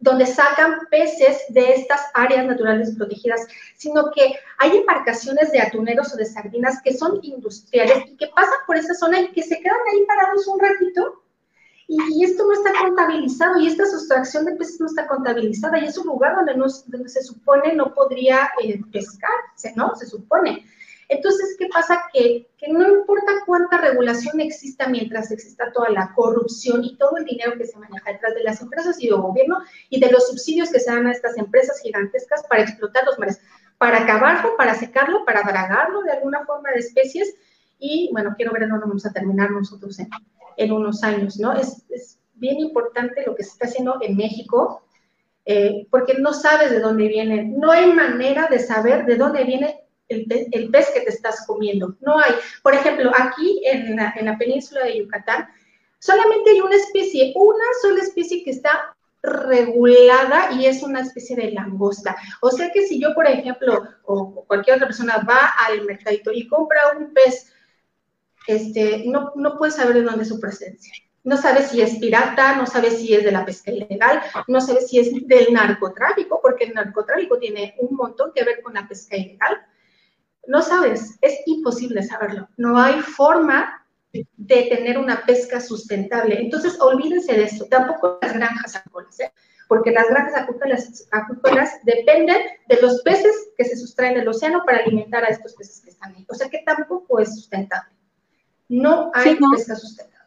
[0.00, 6.16] donde sacan peces de estas áreas naturales protegidas, sino que hay embarcaciones de atuneros o
[6.16, 9.78] de sardinas que son industriales y que pasan por esa zona y que se quedan
[9.92, 11.22] ahí parados un ratito.
[11.90, 15.96] Y, esto no está contabilizado y esta sustracción de peces no está contabilizada y es
[15.96, 19.30] un lugar donde, no, se supone no podría eh, pescar,
[19.74, 19.96] ¿no?
[19.96, 20.66] Se supone.
[21.08, 22.02] Entonces, ¿qué pasa?
[22.12, 27.56] Que, no importa cuánta regulación exista mientras exista toda la corrupción y todo el dinero
[27.56, 29.56] que se maneja detrás de las empresas y del gobierno
[29.88, 33.40] y de los subsidios que se dan a estas empresas gigantescas para explotar los mares,
[33.78, 37.34] para acabarlo, para secarlo, para dragarlo de alguna forma de especies.
[37.78, 40.10] Y bueno, quiero ver dónde vamos a terminar nosotros en,
[40.66, 41.52] unos años, ¿no?
[41.52, 41.84] Es,
[42.34, 44.84] bien importante lo que se está haciendo en México,
[45.44, 49.80] eh, porque no sabes de dónde viene, no hay manera de saber de dónde viene
[50.08, 51.96] el, pez que te estás comiendo.
[52.00, 52.32] No hay.
[52.62, 55.48] Por ejemplo, aquí en la, en la península de Yucatán,
[55.98, 61.50] solamente hay una especie, una sola especie que está regulada y es una especie de
[61.52, 62.16] langosta.
[62.40, 66.46] O sea que si yo, por ejemplo, o cualquier otra persona va al mercadito y
[66.46, 67.52] compra un pez,
[68.54, 70.92] este, no, no puede saber de dónde es su presencia.
[71.24, 74.80] No sabe si es pirata, no sabe si es de la pesca ilegal, no sabe
[74.80, 79.16] si es del narcotráfico, porque el narcotráfico tiene un montón que ver con la pesca
[79.16, 79.58] ilegal.
[80.46, 82.48] No sabes, es imposible saberlo.
[82.56, 86.40] No hay forma de tener una pesca sustentable.
[86.40, 87.66] Entonces, olvídense de eso.
[87.66, 89.32] Tampoco las granjas acuícolas, ¿eh?
[89.68, 90.46] porque las granjas
[91.12, 92.38] acuícolas, dependen
[92.68, 96.14] de los peces que se sustraen del océano para alimentar a estos peces que están
[96.14, 96.26] ahí.
[96.28, 97.97] O sea que tampoco es sustentable.
[98.68, 100.18] No hay pesca sustentable.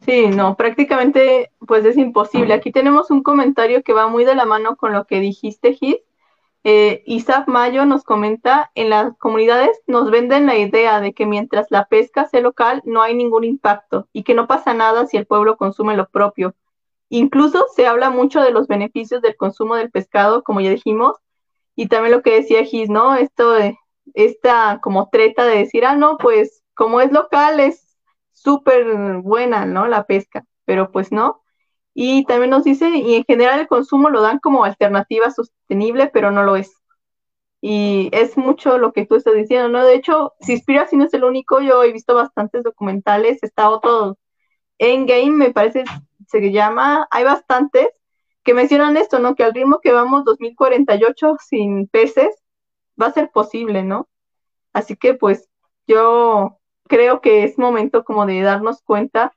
[0.00, 2.54] Sí, no, prácticamente pues es imposible.
[2.54, 5.98] Aquí tenemos un comentario que va muy de la mano con lo que dijiste, Gis,
[6.64, 11.66] eh, Isaac Mayo nos comenta, en las comunidades nos venden la idea de que mientras
[11.70, 15.26] la pesca sea local no hay ningún impacto y que no pasa nada si el
[15.26, 16.54] pueblo consume lo propio.
[17.10, 21.16] Incluso se habla mucho de los beneficios del consumo del pescado, como ya dijimos,
[21.76, 23.14] y también lo que decía Gis, ¿no?
[23.14, 23.78] Esto de
[24.14, 27.98] esta como treta de decir, ah, no, pues como es local es
[28.32, 28.86] súper
[29.18, 29.88] buena, ¿no?
[29.88, 31.42] La pesca, pero pues no.
[31.94, 36.30] Y también nos dice, y en general el consumo lo dan como alternativa sostenible, pero
[36.30, 36.72] no lo es.
[37.60, 39.84] Y es mucho lo que tú estás diciendo, ¿no?
[39.84, 44.16] De hecho, si si no es el único, yo he visto bastantes documentales, está otro
[44.78, 45.84] Endgame, me parece
[46.28, 47.88] se llama, hay bastantes
[48.44, 49.34] que mencionan esto, ¿no?
[49.36, 52.28] Que al ritmo que vamos 2048 sin peces,
[53.00, 54.08] va a ser posible, ¿no?
[54.72, 55.48] Así que pues
[55.86, 56.57] yo
[56.88, 59.34] creo que es momento como de darnos cuenta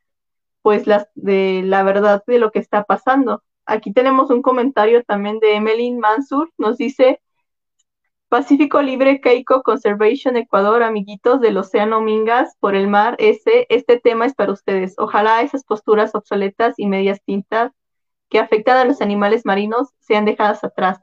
[0.61, 3.43] pues las, de la verdad de lo que está pasando.
[3.65, 7.21] Aquí tenemos un comentario también de Emeline Mansur, nos dice,
[8.29, 14.25] Pacífico Libre Keiko Conservation Ecuador, amiguitos del Océano Mingas por el mar, ese, este tema
[14.25, 14.95] es para ustedes.
[14.97, 17.73] Ojalá esas posturas obsoletas y medias tintas
[18.29, 21.01] que afectan a los animales marinos sean dejadas atrás.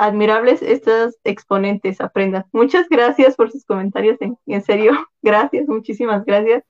[0.00, 2.46] Admirables estos exponentes, aprendan.
[2.52, 4.92] Muchas gracias por sus comentarios, en, serio,
[5.22, 6.64] gracias, muchísimas gracias.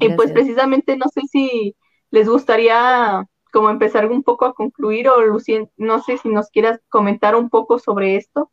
[0.00, 1.76] Y pues precisamente no sé si
[2.10, 6.80] les gustaría como empezar un poco a concluir o Lucien, no sé si nos quieras
[6.88, 8.50] comentar un poco sobre esto.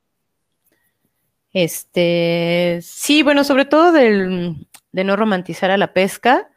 [1.51, 6.47] Este, sí, bueno, sobre todo del, de no romantizar a la pesca.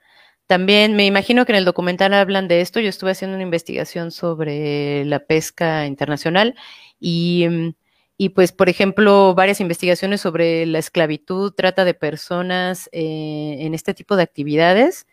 [0.46, 2.78] También me imagino que en el documental hablan de esto.
[2.78, 6.56] Yo estuve haciendo una investigación sobre la pesca internacional
[7.00, 7.74] y, mm,
[8.18, 13.94] y pues, por ejemplo, varias investigaciones sobre la esclavitud, trata de personas eh, en este
[13.94, 15.06] tipo de actividades,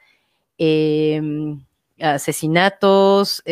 [0.57, 1.65] em,
[1.99, 3.43] asesinatos,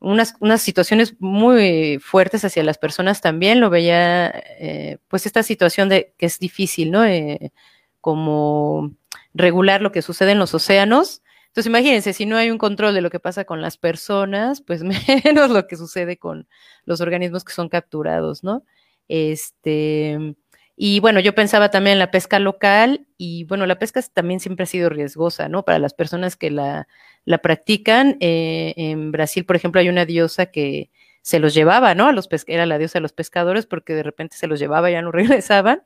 [0.00, 4.28] unas, unas situaciones muy fuertes hacia las personas también, lo veía,
[4.58, 7.04] eh, pues esta situación de que es difícil, ¿no?
[7.04, 7.52] Eh,
[8.00, 8.92] como
[9.34, 11.22] regular lo que sucede en los océanos.
[11.52, 14.82] Entonces, imagínense, si no hay un control de lo que pasa con las personas, pues
[15.24, 16.48] menos lo que sucede con
[16.86, 18.64] los organismos que son capturados, ¿no?
[19.06, 20.34] Este,
[20.76, 24.62] y bueno, yo pensaba también en la pesca local y bueno, la pesca también siempre
[24.64, 25.62] ha sido riesgosa, ¿no?
[25.62, 26.88] Para las personas que la,
[27.26, 28.16] la practican.
[28.20, 30.90] Eh, en Brasil, por ejemplo, hay una diosa que
[31.20, 32.08] se los llevaba, ¿no?
[32.08, 34.94] A los era la diosa de los pescadores porque de repente se los llevaba y
[34.94, 35.82] ya no regresaban.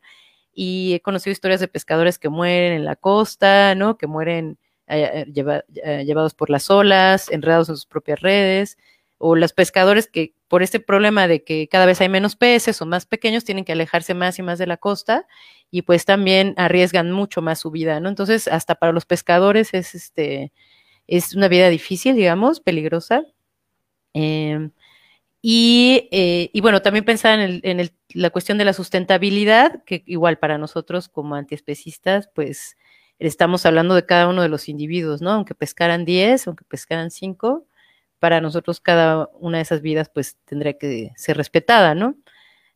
[0.55, 3.99] Y he conocido historias de pescadores que mueren en la costa, ¿no?
[3.99, 4.59] Que mueren
[4.89, 8.79] eh, eh, llevados por las olas, enredados en sus propias redes
[9.19, 12.87] o los pescadores que por este problema de que cada vez hay menos peces o
[12.87, 15.27] más pequeños tienen que alejarse más y más de la costa
[15.71, 18.09] y pues también arriesgan mucho más su vida, ¿no?
[18.09, 20.53] Entonces, hasta para los pescadores es este
[21.09, 23.23] es una vida difícil, digamos, peligrosa.
[24.15, 24.73] Em,
[25.43, 30.03] y, eh, y, bueno, también pensar en, en el, la cuestión de la sustentabilidad, que
[30.07, 32.77] igual para nosotros como antiespecistas, pues
[33.19, 35.31] estamos hablando de cada uno de los individuos, ¿no?
[35.33, 37.67] Aunque pescaran 10, aunque pescaran 5,
[38.19, 42.17] para nosotros cada una de esas vidas pues tendría que ser respetada, ¿no?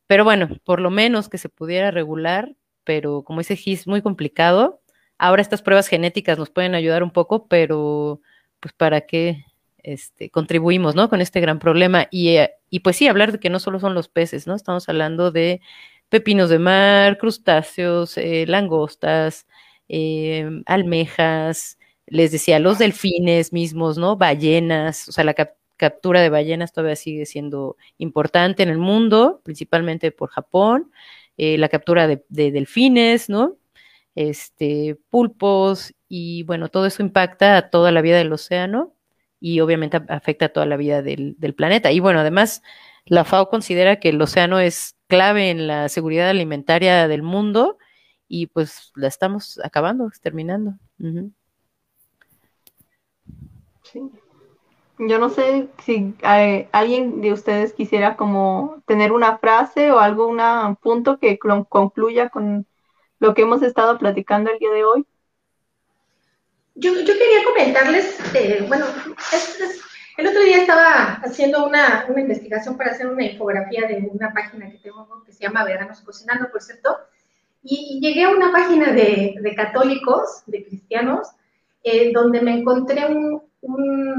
[0.06, 4.82] Pero bueno, por lo menos que se pudiera regular, pero como dice Gis, muy complicado.
[5.18, 8.20] Ahora estas pruebas genéticas nos pueden ayudar un poco, pero
[8.60, 9.44] pues para qué
[9.82, 11.08] este, contribuimos, ¿no?
[11.08, 12.08] Con este gran problema.
[12.10, 14.54] Y, eh, y pues sí, hablar de que no solo son los peces, ¿no?
[14.54, 15.60] Estamos hablando de
[16.08, 19.46] pepinos de mar, crustáceos, eh, langostas,
[19.92, 21.76] eh, almejas,
[22.06, 24.16] les decía, los delfines mismos, ¿no?
[24.16, 25.34] Ballenas, o sea, la
[25.76, 30.92] captura de ballenas todavía sigue siendo importante en el mundo, principalmente por Japón,
[31.36, 33.56] eh, la captura de, delfines, ¿no?
[34.14, 38.94] Este, pulpos, y bueno, todo eso impacta a toda la vida del océano
[39.40, 41.90] y obviamente afecta a toda la vida del, del planeta.
[41.90, 42.62] Y bueno, además,
[43.06, 47.78] la FAO considera que el océano es clave en la seguridad alimentaria del mundo
[48.32, 50.74] y pues la estamos acabando, exterminando.
[54.98, 60.28] Yo no sé si eh, alguien de ustedes quisiera como tener una frase o algo,
[60.28, 62.66] un punto que concluya con
[63.18, 65.04] lo que hemos estado platicando el día de hoy.
[66.76, 68.86] Yo, quería comentarles, eh, bueno,
[70.18, 74.78] el otro día estaba haciendo una, investigación para hacer una infografía de una página que
[74.78, 76.96] tengo que se llama Veranos Cocinando, por cierto,
[77.62, 81.28] y, llegué a una página de, católicos, de cristianos,
[81.82, 83.42] eh, donde me encontré un,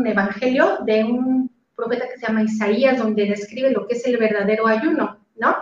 [0.06, 4.68] evangelio de un profeta que se llama Isaías, donde describe lo que es el verdadero
[4.68, 5.56] ayuno, ¿no?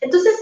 [0.00, 0.34] Entonces,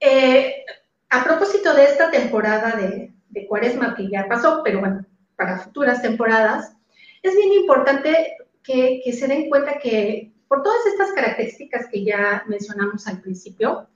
[0.00, 0.64] eh,
[1.10, 3.10] a propósito de esta temporada de,
[3.48, 5.04] cuaresma que ya pasó, pero bueno,
[5.36, 6.74] para futuras temporadas,
[7.22, 13.06] es bien importante que, se den cuenta que por todas estas características que ya mencionamos
[13.06, 13.88] al principio,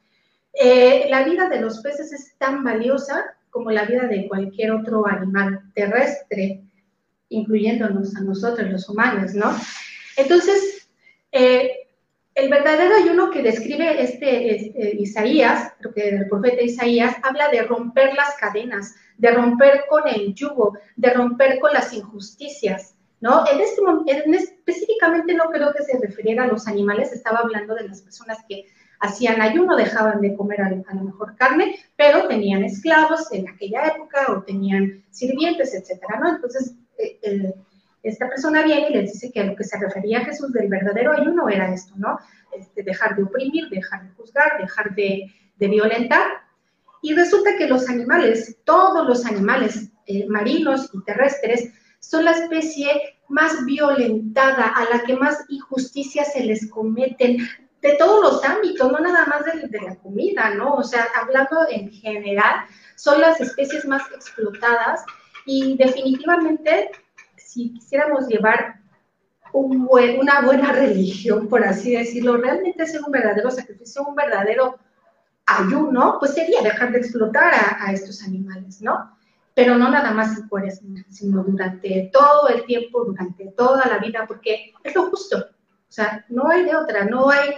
[0.60, 5.06] eh, la vida de los peces es tan valiosa como la vida de cualquier otro
[5.06, 6.62] animal terrestre
[7.30, 9.54] incluyéndonos a nosotros los humanos, ¿no?
[10.16, 10.88] Entonces,
[11.32, 11.88] eh,
[12.34, 18.36] el verdadero ayuno que describe este, este, Isaías, el profeta Isaías, habla de romper las
[18.36, 23.44] cadenas, de romper con el yugo, de romper con las injusticias, ¿no?
[23.50, 27.88] En este en, específicamente no creo que se refiriera a los animales, estaba hablando de
[27.88, 28.66] las personas que
[29.00, 34.26] hacían ayuno, dejaban de comer a, lo mejor carne, pero tenían esclavos en aquella época
[34.28, 36.34] o tenían sirvientes, etcétera, ¿no?
[36.34, 37.54] Entonces, eh,
[38.02, 41.12] esta persona viene y les dice que a lo que se refería Jesús del verdadero
[41.12, 42.18] ayuno era esto, ¿no?
[42.56, 46.26] Este, dejar de oprimir, dejar de juzgar, dejar de, violentar.
[47.02, 52.88] Y resulta que los animales, todos los animales eh, marinos y terrestres, son la especie
[53.28, 57.38] más violentada, a la que más injusticias se les cometen,
[57.80, 60.74] de todos los ámbitos, no nada más de, de, la comida, ¿no?
[60.74, 62.64] O sea, hablando en general,
[62.96, 65.04] son las especies más explotadas
[65.46, 66.90] y definitivamente,
[67.36, 68.80] si quisiéramos llevar
[69.52, 74.78] un buen, una buena religión, por así decirlo, realmente hacer un verdadero sacrificio, un verdadero
[75.46, 79.16] ayuno, pues sería dejar de explotar a, a estos animales, ¿no?
[79.54, 84.24] Pero no nada más en cuaresma, sino durante todo el tiempo, durante toda la vida,
[84.26, 85.38] porque es lo justo.
[85.38, 87.54] O sea, no hay de otra, no hay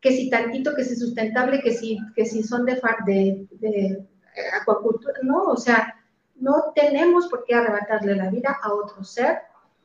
[0.00, 4.06] que si tantito, que si sustentable, que si, que si son de, de, de
[4.60, 5.94] acuacultura, no, o sea,
[6.36, 9.40] no tenemos por qué arrebatarle la vida a otro ser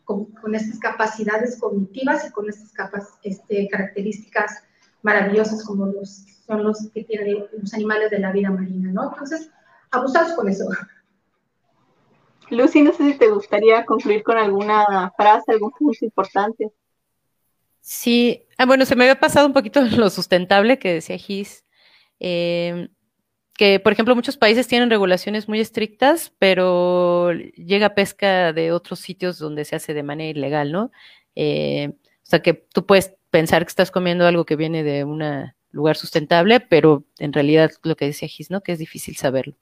[0.05, 4.63] con, con estas capacidades cognitivas y con estas capas, este, características
[5.01, 9.09] maravillosas como los, son los que tienen los animales de la vida marina, ¿no?
[9.09, 9.51] Entonces,
[9.91, 10.65] abusados con eso.
[12.49, 16.71] Lucy, no sé si te gustaría concluir con alguna frase, algún punto importante.
[17.87, 21.65] Sí, ah, bueno, se me había pasado un poquito lo sustentable que decía Gis.
[22.19, 22.89] Eh,
[23.53, 29.37] que, por ejemplo, muchos países tienen regulaciones muy estrictas, pero llega pesca de otros sitios
[29.37, 30.91] donde se hace de manera ilegal, ¿no?
[31.35, 35.23] Eh, o sea, que tú puedes pensar que estás comiendo algo que viene de un
[35.69, 38.61] lugar sustentable, pero en realidad lo que decía Gis, ¿no?
[38.61, 39.57] Que es difícil saberlo.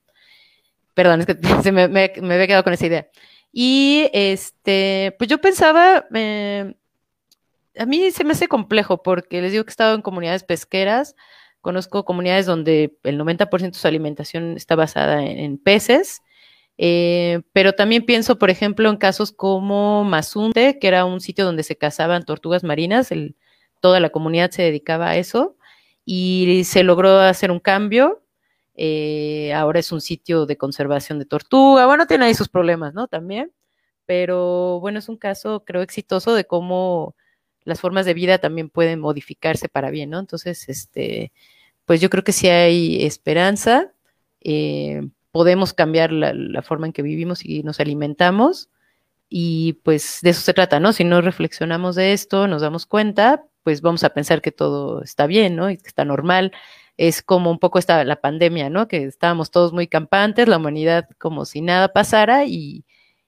[0.93, 3.09] Perdón, es que se me, había quedado con esa idea.
[3.51, 6.73] Y este, pues yo pensaba, eh,
[7.77, 11.15] a mí se me hace complejo porque les digo que he estado en comunidades pesqueras,
[11.63, 16.21] Conozco comunidades donde el 90% de su alimentación está basada en, peces,
[16.77, 21.63] eh, pero también pienso, por ejemplo, en casos como Mazunte, que era un sitio donde
[21.63, 23.13] se cazaban tortugas marinas,
[23.79, 25.55] toda la comunidad se dedicaba a eso
[26.03, 28.21] y se logró hacer un cambio.
[28.75, 31.85] Eh, ahora es un sitio de conservación de tortuga.
[31.85, 33.07] Bueno, tiene ahí sus problemas, ¿no?
[33.07, 33.53] También.
[34.05, 37.15] Pero bueno, es un caso, creo, exitoso de cómo
[37.65, 40.19] las formas de vida también pueden modificarse para bien, ¿no?
[40.19, 41.31] Entonces, este,
[41.85, 43.91] pues yo creo que si hay esperanza,
[44.41, 45.01] eh,
[45.31, 48.69] podemos cambiar la, forma en que vivimos y nos alimentamos.
[49.29, 50.93] Y pues de eso se trata, ¿no?
[50.93, 55.25] Si no reflexionamos de esto, nos damos cuenta, pues vamos a pensar que todo está
[55.27, 55.69] bien, ¿no?
[55.71, 56.51] Y que está normal.
[56.97, 58.87] Es como un poco esta, la pandemia, ¿no?
[58.87, 62.85] Que estábamos todos muy campantes, la humanidad como si nada pasara y,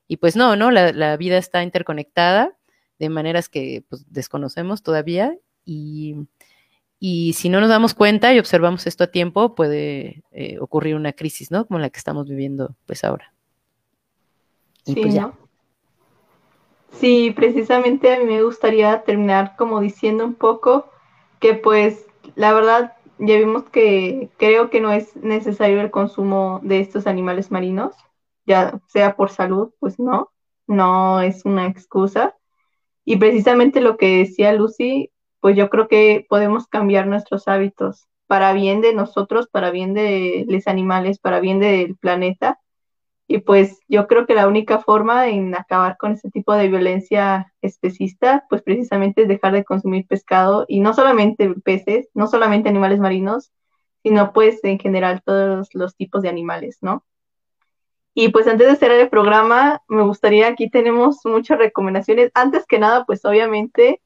[0.07, 0.71] y pues no, ¿no?
[0.71, 2.55] La, la vida está interconectada
[2.99, 6.15] de maneras que pues, desconocemos todavía y,
[6.99, 11.13] y, si no nos damos cuenta y observamos esto a tiempo, puede eh, ocurrir una
[11.13, 11.65] crisis, ¿no?
[11.65, 13.33] Como la que estamos viviendo pues ahora.
[14.85, 15.21] Y sí, pues ya.
[15.23, 15.45] ¿no?
[16.99, 20.89] sí, precisamente a mí me gustaría terminar como diciendo un poco
[21.39, 26.79] que pues la verdad ya vimos que creo que no es necesario el consumo de
[26.79, 27.95] estos animales marinos,
[28.45, 30.31] ya sea por salud, pues no,
[30.67, 32.35] no es una excusa.
[33.05, 38.53] Y precisamente lo que decía Lucy, pues yo creo que podemos cambiar nuestros hábitos para
[38.53, 42.59] bien de nosotros, para bien de los animales, para bien del planeta.
[43.27, 47.53] Y pues yo creo que la única forma en acabar con ese tipo de violencia
[47.61, 52.99] especista, pues precisamente es dejar de consumir pescado y no solamente peces, no solamente animales
[52.99, 53.51] marinos,
[54.03, 57.03] sino pues en general todos los tipos de animales, ¿no?
[58.17, 62.31] Y pues antes de cerrar el programa, me gustaría, aquí tenemos muchas recomendaciones.
[62.33, 64.01] Antes que nada, pues obviamente,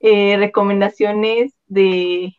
[0.00, 2.34] eh, recomendaciones de,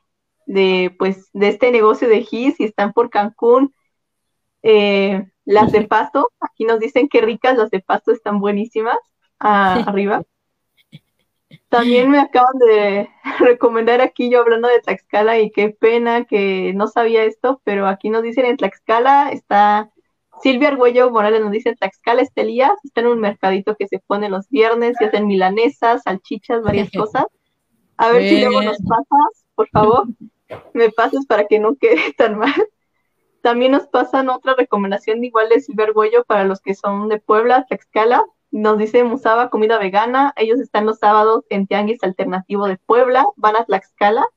[0.47, 3.75] de, pues, de este negocio de GIS, si están por Cancún,
[4.63, 8.97] eh, las de pasto, aquí nos dicen que ricas, las de pasto están buenísimas,
[9.39, 10.23] ah, arriba.
[11.69, 13.07] También me acaban de
[13.39, 18.09] recomendar aquí yo hablando de Tlaxcala y qué pena que no sabía esto, pero aquí
[18.09, 19.92] nos dicen en Tlaxcala está
[20.43, 24.49] Silvia Argüello Morales nos dice, Tlaxcala Estelías está en un mercadito que se pone los
[24.49, 27.25] viernes y hacen milanesas, salchichas, varias cosas.
[27.95, 30.05] A ver si luego nos pasas, por favor,
[30.73, 32.53] me pasas para que no quede tan mal.
[33.41, 37.65] También nos pasan otra recomendación igual de Silvia Argüello para los que son de Puebla,
[37.69, 38.25] Tlaxcala.
[38.51, 40.33] Nos dice Musaba Comida Vegana.
[40.35, 43.25] Ellos están los sábados en Tianguis Alternativo de Puebla.
[43.37, 44.27] Van a Tlaxcala.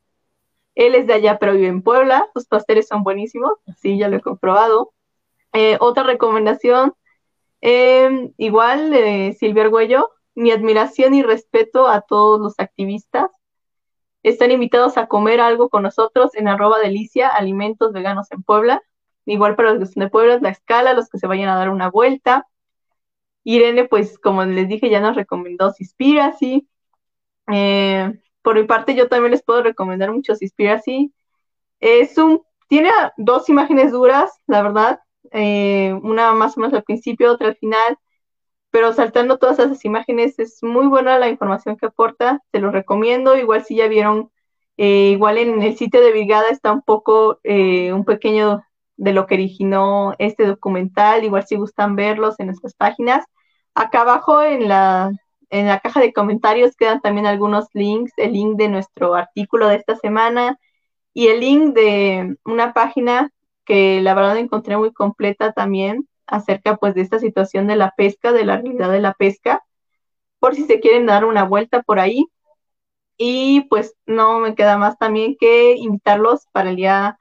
[0.77, 2.29] Él es de allá, pero vive en Puebla.
[2.33, 3.55] Sus pasteles son buenísimos.
[3.77, 4.93] Sí, ya lo he comprobado.
[5.57, 6.93] Eh, otra recomendación,
[7.63, 13.31] eh, igual, eh, Silvia Argüello, mi admiración y respeto a todos los activistas.
[14.23, 18.83] Están invitados a comer algo con nosotros en arroba delicia, alimentos veganos en Puebla.
[19.25, 21.71] Igual para los que son de Puebla, la escala, los que se vayan a dar
[21.71, 22.47] una vuelta.
[23.43, 26.69] Irene, pues como les dije, ya nos recomendó Cispiracy.
[27.51, 28.13] Eh,
[28.43, 31.15] por mi parte, yo también les puedo recomendar mucho Cispiracy.
[31.81, 35.01] Es un tiene dos imágenes duras, la verdad,
[35.33, 37.99] eh, una más o menos al principio, otra al final,
[38.71, 43.37] pero saltando todas esas imágenes es muy buena la información que aporta, se los recomiendo,
[43.37, 44.31] igual si ya vieron,
[44.77, 48.63] eh, igual en el sitio de Brigada está un poco, eh, un pequeño
[48.97, 53.25] de lo que originó este documental, igual si gustan verlos en nuestras páginas.
[53.75, 55.11] Acá abajo en la,
[55.51, 59.77] en la caja de comentarios quedan también algunos links, el link de nuestro artículo de
[59.77, 60.59] esta semana
[61.15, 63.31] y el link de una página
[63.67, 68.33] que la verdad encontré muy completa también acerca pues de esta situación de la pesca,
[68.33, 69.63] de la realidad de la pesca,
[70.41, 72.27] por si se quieren dar una vuelta por ahí.
[73.19, 77.19] Y pues no me queda más también que invitarlos para el día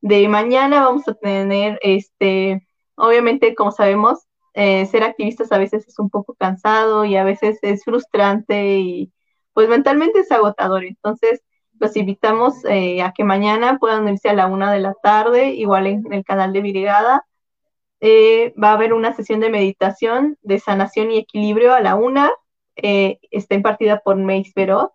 [0.00, 0.84] de mañana.
[0.84, 4.20] Vamos a tener, este, obviamente, como sabemos,
[4.54, 9.12] eh, ser activistas a veces es un poco cansado y a veces es frustrante y
[9.52, 10.84] pues mentalmente es agotador.
[10.84, 11.42] Entonces,
[11.78, 15.86] los invitamos eh, a que mañana puedan irse a la una de la tarde, igual
[15.86, 17.26] en, el canal de Virigada.
[18.00, 22.30] Eh, va a haber una sesión de meditación de sanación y equilibrio a la una.
[22.76, 24.92] está impartida por Meis Verot.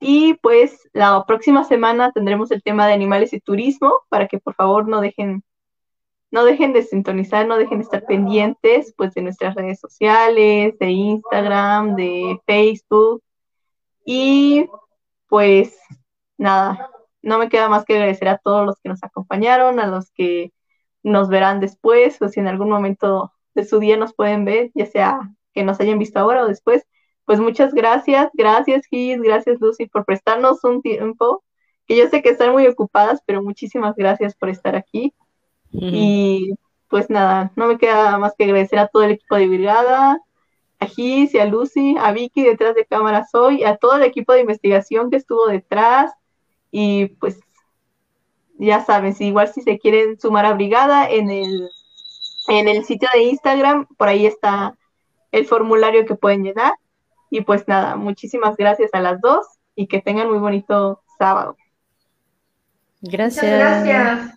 [0.00, 4.54] Y pues la próxima semana tendremos el tema de animales y turismo para que por
[4.54, 5.42] favor no dejen
[6.34, 10.90] no dejen de sintonizar, no dejen de estar pendientes pues de nuestras redes sociales, de
[10.90, 13.22] Instagram, de Facebook.
[14.04, 14.68] Y
[15.28, 15.78] pues
[16.36, 16.90] nada,
[17.22, 20.52] no me queda más que agradecer a todos los que nos acompañaron, a los que
[21.02, 24.86] nos verán después, o si en algún momento de su día nos pueden ver, ya
[24.86, 25.20] sea
[25.52, 26.86] que nos hayan visto ahora o después.
[27.24, 31.42] Pues muchas gracias, gracias Gis, gracias Lucy por prestarnos un tiempo,
[31.86, 35.14] que yo sé que están muy ocupadas, pero muchísimas gracias por estar aquí.
[35.70, 36.54] Y
[36.88, 40.20] pues nada, no me queda más que agradecer a todo el equipo de Brigada,
[40.78, 44.32] a Gis y a Lucy, a Vicky detrás de cámaras hoy, a todo el equipo
[44.32, 46.12] de investigación que estuvo detrás.
[46.76, 47.38] Y pues
[48.58, 51.70] ya saben, si igual si se quieren sumar a Brigada en el,
[52.48, 54.76] en el sitio de Instagram, por ahí está
[55.30, 56.72] el formulario que pueden llenar.
[57.30, 59.46] Y pues nada, muchísimas gracias a las dos
[59.76, 61.56] y que tengan muy bonito sábado.
[63.02, 63.44] Gracias.
[63.44, 64.34] gracias.